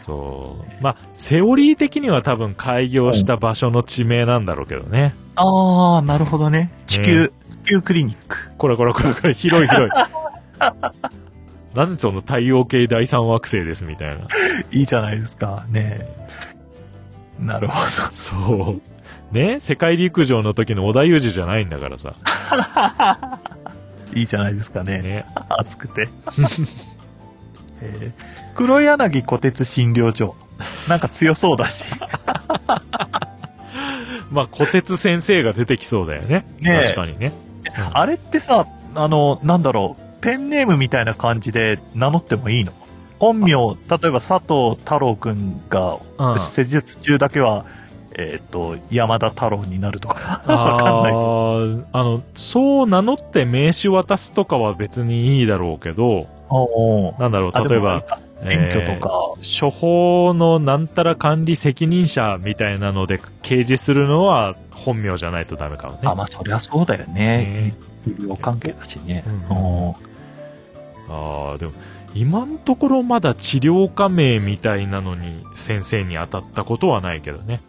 [0.09, 0.82] そう。
[0.82, 5.14] まあ、セオリー的には多分開業した場所の地名なんだろうけどね。
[5.36, 6.72] ああ、なるほどね。
[6.86, 7.28] 地球、
[7.66, 8.50] 地球クリニック。
[8.56, 9.90] これこれこれこれ、広い広い。
[11.76, 14.26] なんでその太陽系第三惑星ですみたいな。
[14.70, 15.66] いいじゃないですか。
[15.68, 16.09] ね
[17.38, 18.11] なるほど。
[18.11, 18.80] そ
[19.32, 19.34] う。
[19.34, 19.61] ね？
[19.61, 22.14] 世界陸上の時の織田裕二じゃないんだからさ。
[24.16, 25.02] いいじゃないですかね。
[25.02, 25.26] ね。
[25.50, 26.09] 熱くて。
[27.82, 30.34] えー黒柳小鉄診療所。
[30.88, 31.84] なんか強そうだし。
[34.32, 36.44] まあ、小鉄先生が出てきそうだよね。
[36.59, 37.32] ねえ確かにね。
[37.92, 42.72] あれってさ、あの、なんだろう、ペンネームみたいな感じで名乗ってもいいの？
[43.20, 43.56] 本名、例え
[44.11, 47.64] ば佐藤太郎くんがうん施術中だけは、
[48.16, 51.12] えっ、と、山田太郎になるとか、あわかんない。
[51.12, 58.02] ーあの、そう名乗って名刺渡すとかは別にいいだろうけど、おうおうなんだろう、あ例えば、
[58.43, 66.01] 免許とか、えー処方のなんたら管理責任者みたいなので掲示するのは本名じゃないとダメかもね。
[66.05, 67.74] あ、まあそりゃそうだよねね。
[68.07, 69.22] 医療関係だしね。
[69.49, 70.09] うん
[71.11, 71.72] ああ、でも、
[72.14, 77.61] 今のところまだ治療家名みたいなのに先生に当たったことはないけどね。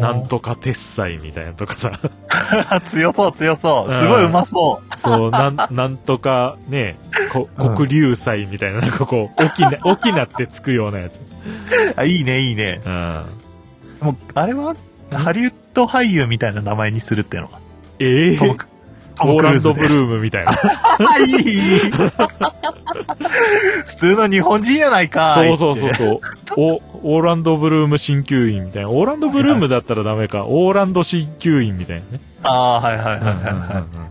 [0.00, 1.92] なんとか鉄斎みたいなとかさ。
[2.88, 3.92] 強そう強そう。
[3.92, 4.98] うんすごいうまそう。
[4.98, 6.96] そう、なん、 なんとかね、
[7.32, 11.20] こうん黒竜祭みたいな、なんかこう、大きな、 大きなってつくようなやつ。
[11.96, 12.80] あ、いいね、いいね。
[12.84, 13.22] うん。
[14.00, 14.74] もう、あれは、
[15.12, 17.58] ハリウッド俳優みたいな名前にするっていうのは。
[17.98, 18.66] ええトムク
[19.18, 20.52] トムオーランドブルームみたいな。
[20.52, 20.56] あ、
[21.18, 21.90] いい。
[23.86, 25.32] 普通の日本人やないか。
[25.34, 25.94] そうそうそうう。
[25.94, 26.20] そう。
[26.56, 28.90] お、オーランドブルーム鍼灸院みたいな。
[28.90, 30.46] オーランドブルームだったらダメか。
[30.46, 32.20] オーランド鍼灸院みたいなね。
[32.42, 34.08] ああ、はいはいはいはいうんうんうん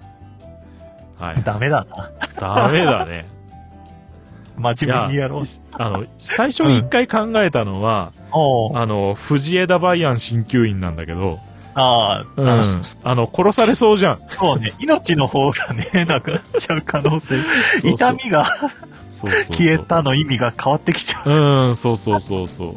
[1.19, 1.43] ははいい。。
[1.43, 2.11] ダメだな。
[2.39, 3.28] ダメだね。
[4.57, 5.43] 真面目にやろう。
[5.73, 11.39] あの、最初に一回考えたのは、おうあの、藤枝梅安鍼灸院なんだけど、
[11.75, 12.65] ああ、うんあ。
[13.03, 14.19] あの、殺されそうじゃん。
[14.30, 14.73] そうね。
[14.80, 17.36] 命の方がね、なくなっちゃう可能性。
[17.80, 18.69] そう痛みがそう
[19.11, 19.57] そうそう。
[19.57, 22.69] 消えたの意味が変わってきちゃうん、そうそうそうそう。
[22.69, 22.73] う。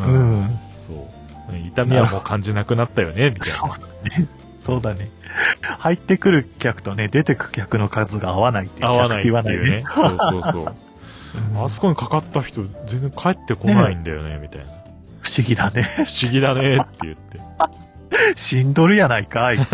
[0.00, 0.10] う。
[0.10, 0.60] うんん。
[0.78, 1.58] そう。
[1.66, 3.76] 痛みはもう感じなくなったよね、みたいそうだ
[4.18, 4.26] ね。
[4.68, 5.08] そうだね。
[5.78, 8.84] 入ってくる客とね、出てく客の数が合わないって。
[8.84, 9.82] 合わないっていうね。
[9.88, 10.62] そうそうそう。
[10.62, 10.72] うん
[11.62, 14.66] あそこにかかった人、全然帰ってこないんだよね、みたいな。
[15.20, 15.82] 不思議だね。
[15.82, 17.40] 不思議だね、って言って。
[18.34, 19.58] 死んどるやないかい。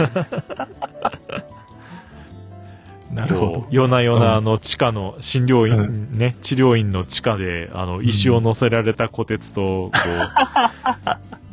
[3.13, 3.67] なるほど。
[3.71, 9.93] 夜な夜うんなあの地下の診療院、うね、治療院の地下で、あの、石を乗せられた虎鉄と、こ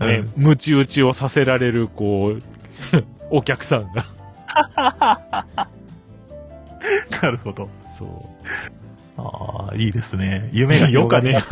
[0.02, 2.42] う、 ね、ムチ打ちをさせられる、こう、
[3.32, 4.06] お客さんが。
[7.22, 7.70] なるほど。
[7.90, 8.10] そう。
[9.18, 10.50] ああ、いいですね。
[10.52, 11.44] 夢が よかね。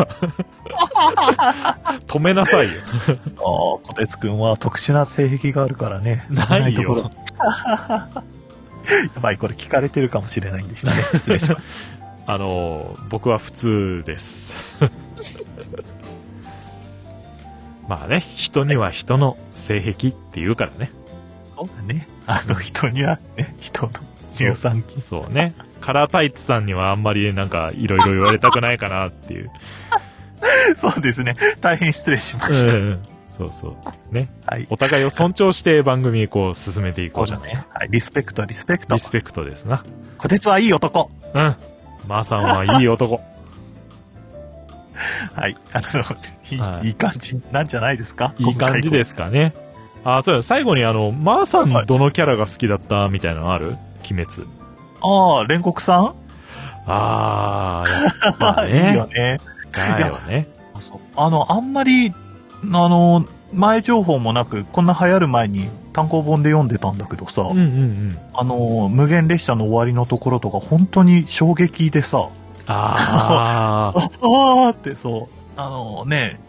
[2.07, 2.81] 止めなさいよ。
[3.37, 6.25] ああ、小鉄くんは特殊な性癖があるからね。
[6.29, 7.11] ないよ。
[9.13, 10.97] やばい、これ聞かれてるかもしれないんでしたね。
[11.13, 11.61] 失礼しまし
[12.25, 14.57] あの、僕は普通です。
[17.87, 20.91] まあね、人には人の性癖って言うからね。
[21.67, 21.67] た。
[21.67, 22.07] そうだね。
[22.25, 23.91] あの人にはね、人の
[24.33, 25.01] 乳酸菌。
[25.01, 25.53] そうね。
[25.81, 29.51] カラータイツさんにはあんまりなんかいろいろ言われたくないかなっていう。
[30.77, 31.35] そうですね。
[31.61, 32.73] 大変失礼しまうした。
[32.73, 32.99] ん。
[33.37, 33.69] そうそ
[34.11, 34.13] う。
[34.15, 34.29] ね。
[34.45, 34.67] はい。
[34.69, 37.53] お互いを尊重して番組こう進めていこうじゃない？
[37.55, 37.63] ね。
[37.73, 37.87] はい。
[37.89, 38.99] リスペクト、リスペクトリ。
[38.99, 39.83] スペクトですな。
[40.17, 41.09] 小鉄はいい男。
[41.33, 41.55] うん。
[42.07, 43.21] マーさんはいい男。
[45.33, 45.55] はい。
[45.71, 46.01] あの、
[46.51, 48.33] いい,、はいい、い感じなんじゃないですか？
[48.37, 49.53] いい感じですすかね。
[50.03, 53.77] あ、そうや、最後にあの、まー、さんはいどのキャラが好きだったみたいなのある？
[54.11, 54.47] 鬼滅。
[55.01, 56.13] ああ、煉獄さん？
[56.87, 59.13] あー、やっぱ いいよね。
[59.15, 59.39] ね。
[59.73, 60.47] だよね。
[61.15, 62.13] あの、あんまり、あ
[62.65, 68.17] の、前情報もなく、こんな流行る前に単行本で読んでたんだけどさ、うんうんうん。
[68.33, 72.29] あの、無限列車の終わりのところとか本当に衝撃でさ、
[72.67, 73.99] あー。
[73.99, 76.39] あ あーってそう、あのね、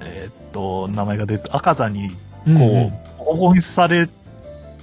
[0.00, 2.10] えーっと、名前が出て、赤座に
[2.46, 4.08] うんこう、保護され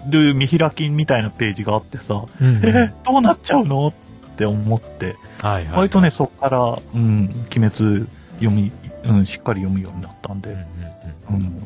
[0.09, 2.66] る見開きみたいなページがあってさ、うんうん。
[2.66, 3.93] え、どうなっちゃうのっ
[4.36, 5.78] て思って、はいはい。
[5.78, 8.07] 割とね、そっから、うん、鬼滅
[8.39, 8.72] 読み、
[9.03, 11.45] うん、しっかり読むようになったんで、うんうんうん。
[11.45, 11.62] うん、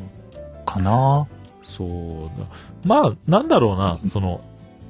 [0.64, 1.26] かな
[1.62, 2.46] そうだ。
[2.84, 4.40] まあ、なんだろうな、その、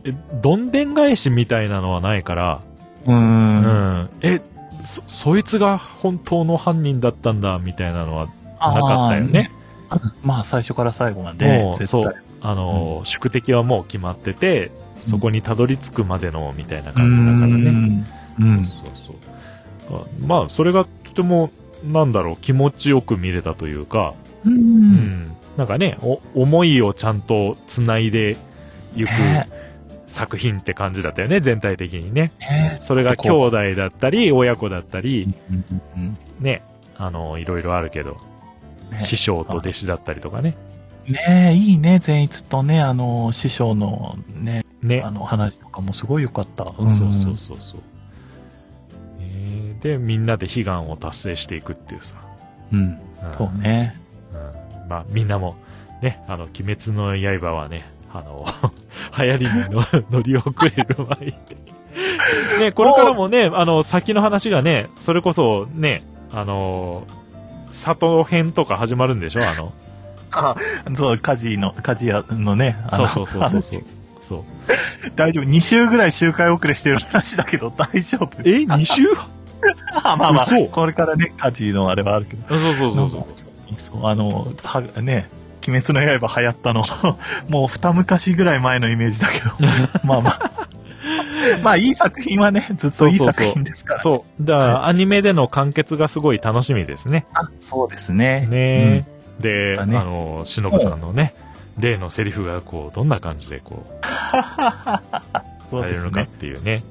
[0.04, 2.60] え、どんでん返しみたいなのはないから、
[3.06, 3.12] うー。
[3.12, 3.62] うん
[4.04, 4.10] ん。
[4.22, 4.40] え、
[4.84, 8.28] そ、そいつが本当の犯人だったんだ、みたいなのは
[8.58, 9.50] あなかったよね。
[9.90, 10.12] ー。
[10.22, 12.14] まあ、最初から最後まで、もう、そう。
[12.40, 14.70] あの、宿敵はもう決まってて、
[15.00, 17.70] そこにたどり着くまでの、みたいなう感じだからね。
[17.70, 18.06] ん。
[18.40, 18.66] うん。
[18.66, 19.16] そうそう
[19.88, 20.00] そう。
[20.00, 21.50] あまあ、それがとても、
[21.84, 24.14] なんだろう、気持ちよく見れたというか、
[24.44, 24.50] う。
[24.50, 25.36] うんん。
[25.56, 28.36] なんかね、お、思いをちゃんと繋いで
[28.94, 29.48] いくね
[30.06, 32.32] 作品って感じだったよね、全体的にね。
[32.38, 35.64] ねそれが兄弟だったり、親子だったり、うん
[35.96, 36.62] うんね、
[36.96, 38.16] あの、いろいろあるけど、ね
[38.98, 40.56] 師匠と弟子だったりとかね。
[41.06, 45.10] ねえ、いいね、善逸とね、あの、師匠のね、ねあ。
[45.10, 46.64] の、話とかもすごい良かった。
[46.64, 47.80] そうそうそうそう。
[49.20, 52.16] えーで、みんなで悲願を達成していくっていうさ。
[52.72, 52.78] うん。
[52.78, 52.98] うん
[53.36, 53.98] そうね。
[54.32, 55.56] うんまあ、みんなも、
[56.02, 58.44] ね、あの、鬼滅の刃はね、あの、
[59.18, 61.34] 流行りにの 乗り遅れる前に。
[62.60, 67.04] ね、これからもね、あの、先の話がね、それこそね、あの、
[67.84, 69.40] 里編とか始まるんでしょ？
[69.48, 69.72] あの、
[70.32, 70.56] あ、
[70.96, 73.82] そう、家事の、家事屋のね、そうそうそうそうそう。
[74.20, 74.44] そう。
[75.14, 78.42] 大丈夫？2週ぐらい周回遅れしてる話だけど大丈夫？
[78.44, 79.02] え、2週？
[80.02, 82.48] あまあまあ嘘、これからね、家事のあれはあるけど。
[82.58, 83.24] そうそうそうそう。
[83.78, 85.28] そう、あの、は、ね、
[85.66, 86.84] 鬼滅の刃流行ったの、
[87.48, 89.50] もう二昔ぐらい前のイメージだけど。
[90.04, 90.68] まあまあ。
[91.62, 94.00] まあいい作品はね、ずっといい作品ですから。
[94.00, 94.44] そう。
[94.44, 97.26] だから、アニメでの完結がすごい楽しみですね。
[97.34, 98.46] あ、そうですね。
[98.50, 99.06] ね
[99.40, 101.34] で、だねあの、しのぶさんのね、
[101.78, 104.04] 例のセリフがこう、どんな感じでこう、
[105.70, 106.30] されるのかっね。
[106.38, 106.82] ていうね。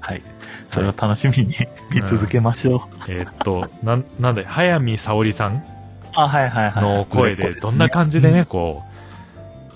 [0.00, 0.22] はい。
[0.70, 1.54] それを楽しみに
[1.90, 2.80] 見続けましょう。
[3.08, 5.62] えーっと、なん、なんで、早見沙織さん
[6.14, 6.82] あ、はいはいはい。
[6.82, 8.94] の声で、どんな感じでね、こう、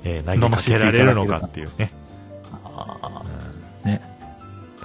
[0.05, 1.93] えー投げかけられるのかっていうね。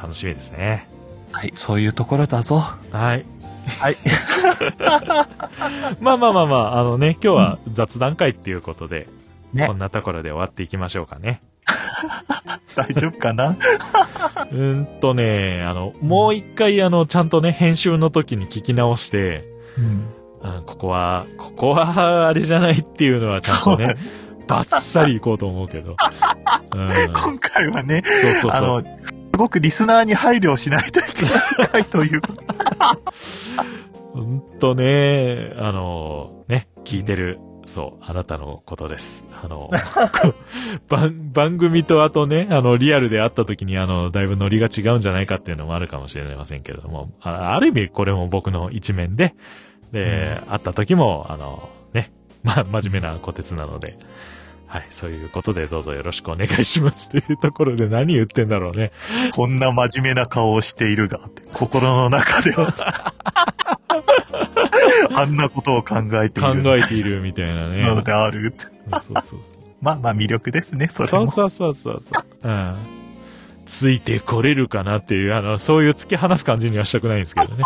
[0.03, 0.85] 楽しみですね。
[1.31, 2.57] ーはい、そういうところだぞ。
[2.91, 3.25] はい。
[3.79, 3.97] はい。
[6.01, 9.07] まあまあまあまあ、あのね、今日は雑談会っていうことで、
[9.53, 11.41] ねこんなところで終わっていきましょうかね。
[12.75, 13.55] 大丈夫かな？
[14.51, 19.45] うーんとね、あの、もう一回あの、ちゃんとね、編集の時に聞き直して、
[19.77, 20.55] うん。
[20.57, 23.95] うん、ここは、ここは、あれじゃないっていうのはちゃんとね、
[24.47, 25.95] バッサリいこうと思うけど。
[26.75, 26.89] うん。
[27.13, 28.61] 今回はね、そうそうそう。
[28.79, 28.83] あの、
[29.33, 32.21] すごくリスナーに配慮しないといけない回という。
[34.13, 39.25] ほんとね、あの、ね、聞いてる、そう、あなたのことです。
[39.43, 39.71] あの、
[40.87, 49.33] 番、番組とあとね、あの、リアルで会った時に、あの、だいぶノリが違うんじゃないかっていうのもあるかもしれませんけれども、あある意味これも僕の一面で、
[49.91, 52.11] で、会った時も、あの、ね、
[52.43, 53.97] まあ、真面目な小鉄なので、
[54.73, 58.91] はい、そういうことでどうぞよろしくお願いしますというところで何言ってんだろうね。
[59.33, 61.19] こんな真面目な顔をしているが、
[61.53, 63.13] 心の中では。
[65.13, 66.79] あんなことを考えてい考る。
[66.79, 67.81] えているみたいなね。
[67.81, 68.55] のである。
[68.93, 69.41] そうそうそう。
[69.79, 71.29] まあまあ魅力ですね、それも。
[71.29, 72.49] そうそうそうそうそう。
[72.49, 72.75] うん。
[73.67, 77.63] ついてこれるかなっていう、あの、そういう突き放す感じにはしたくないんですけどね。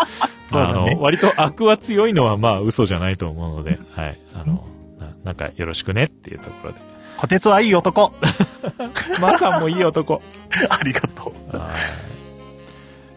[0.52, 4.20] そうだねあの、割と悪は強いのはまあ嘘じゃないと思うので、はい。
[4.34, 4.66] あの、
[5.00, 6.97] ななんかよろしくねっていうところで。
[7.18, 8.14] 小鉄はいい男。
[9.20, 10.22] まーさんもいい男。
[10.70, 11.58] ありがとう。
[11.58, 12.08] はい。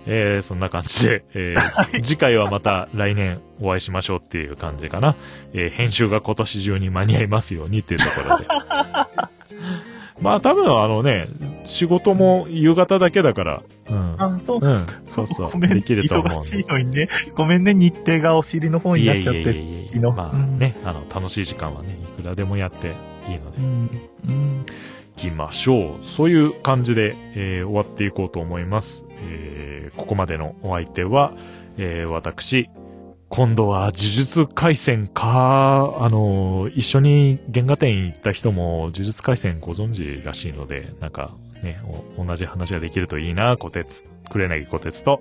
[0.06, 5.14] えー、そんな感じで、えー、 次回はまた来年お会いしましょうっていう感じかな。
[5.52, 8.46] えー、編集が今年中に間に合いますようにっていうところで。
[10.20, 11.28] まあ多分あのね、
[11.64, 14.16] 仕事も夕方だけだから、うん。
[14.18, 14.58] あ、そう。
[14.60, 15.50] うん、そうそう。
[15.50, 16.60] ごめん、できると思うん忙しで。
[16.60, 17.08] いのにね。
[17.34, 19.40] ごめんね、日程がお尻の方になっちゃって。
[19.40, 22.94] いえいいのまあうんね、あの、楽しい時間はね、いくらでもやって
[23.28, 24.00] いいのでう、ん。
[24.28, 24.66] うん。
[25.16, 26.08] 行きましょう。
[26.08, 29.06] そういう感じで、えー終わっていこうと思います。
[29.22, 31.34] えーここまでのお相手は、
[31.76, 32.70] えー私、
[33.28, 41.80] 今度は呪術回戦か、あの、一緒に原画展行った人も呪術回戦ご存知らしいので、なんかね、
[42.18, 45.20] 同じ話ができるといいな、小鉄、くれなぎ小鉄と。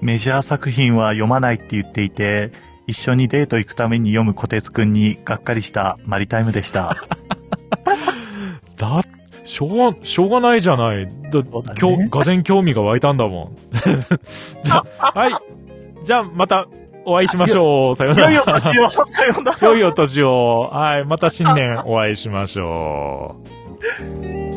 [0.00, 2.50] メジャー作品は読まないって言っていて、
[2.88, 6.96] 一緒にデート行くために読む小鉄くんにがっかりしたマリタイムでした。
[8.76, 9.02] だ、
[9.44, 11.06] しょうが、しょうがないじゃない。
[11.06, 11.44] だ、だね、
[11.78, 13.56] 今日、がぜん興味が湧いたんだもん。
[14.64, 15.32] じゃはい。
[16.02, 16.66] じゃあ、また、
[17.04, 17.94] お会いしましょう。
[17.94, 18.32] さよなら。
[18.32, 18.90] 良いお年を。
[19.06, 19.58] さよなら。
[19.68, 20.70] 良いお年を。
[20.72, 21.04] はい。
[21.04, 23.36] また新年お会いしましょ
[24.44, 24.47] う。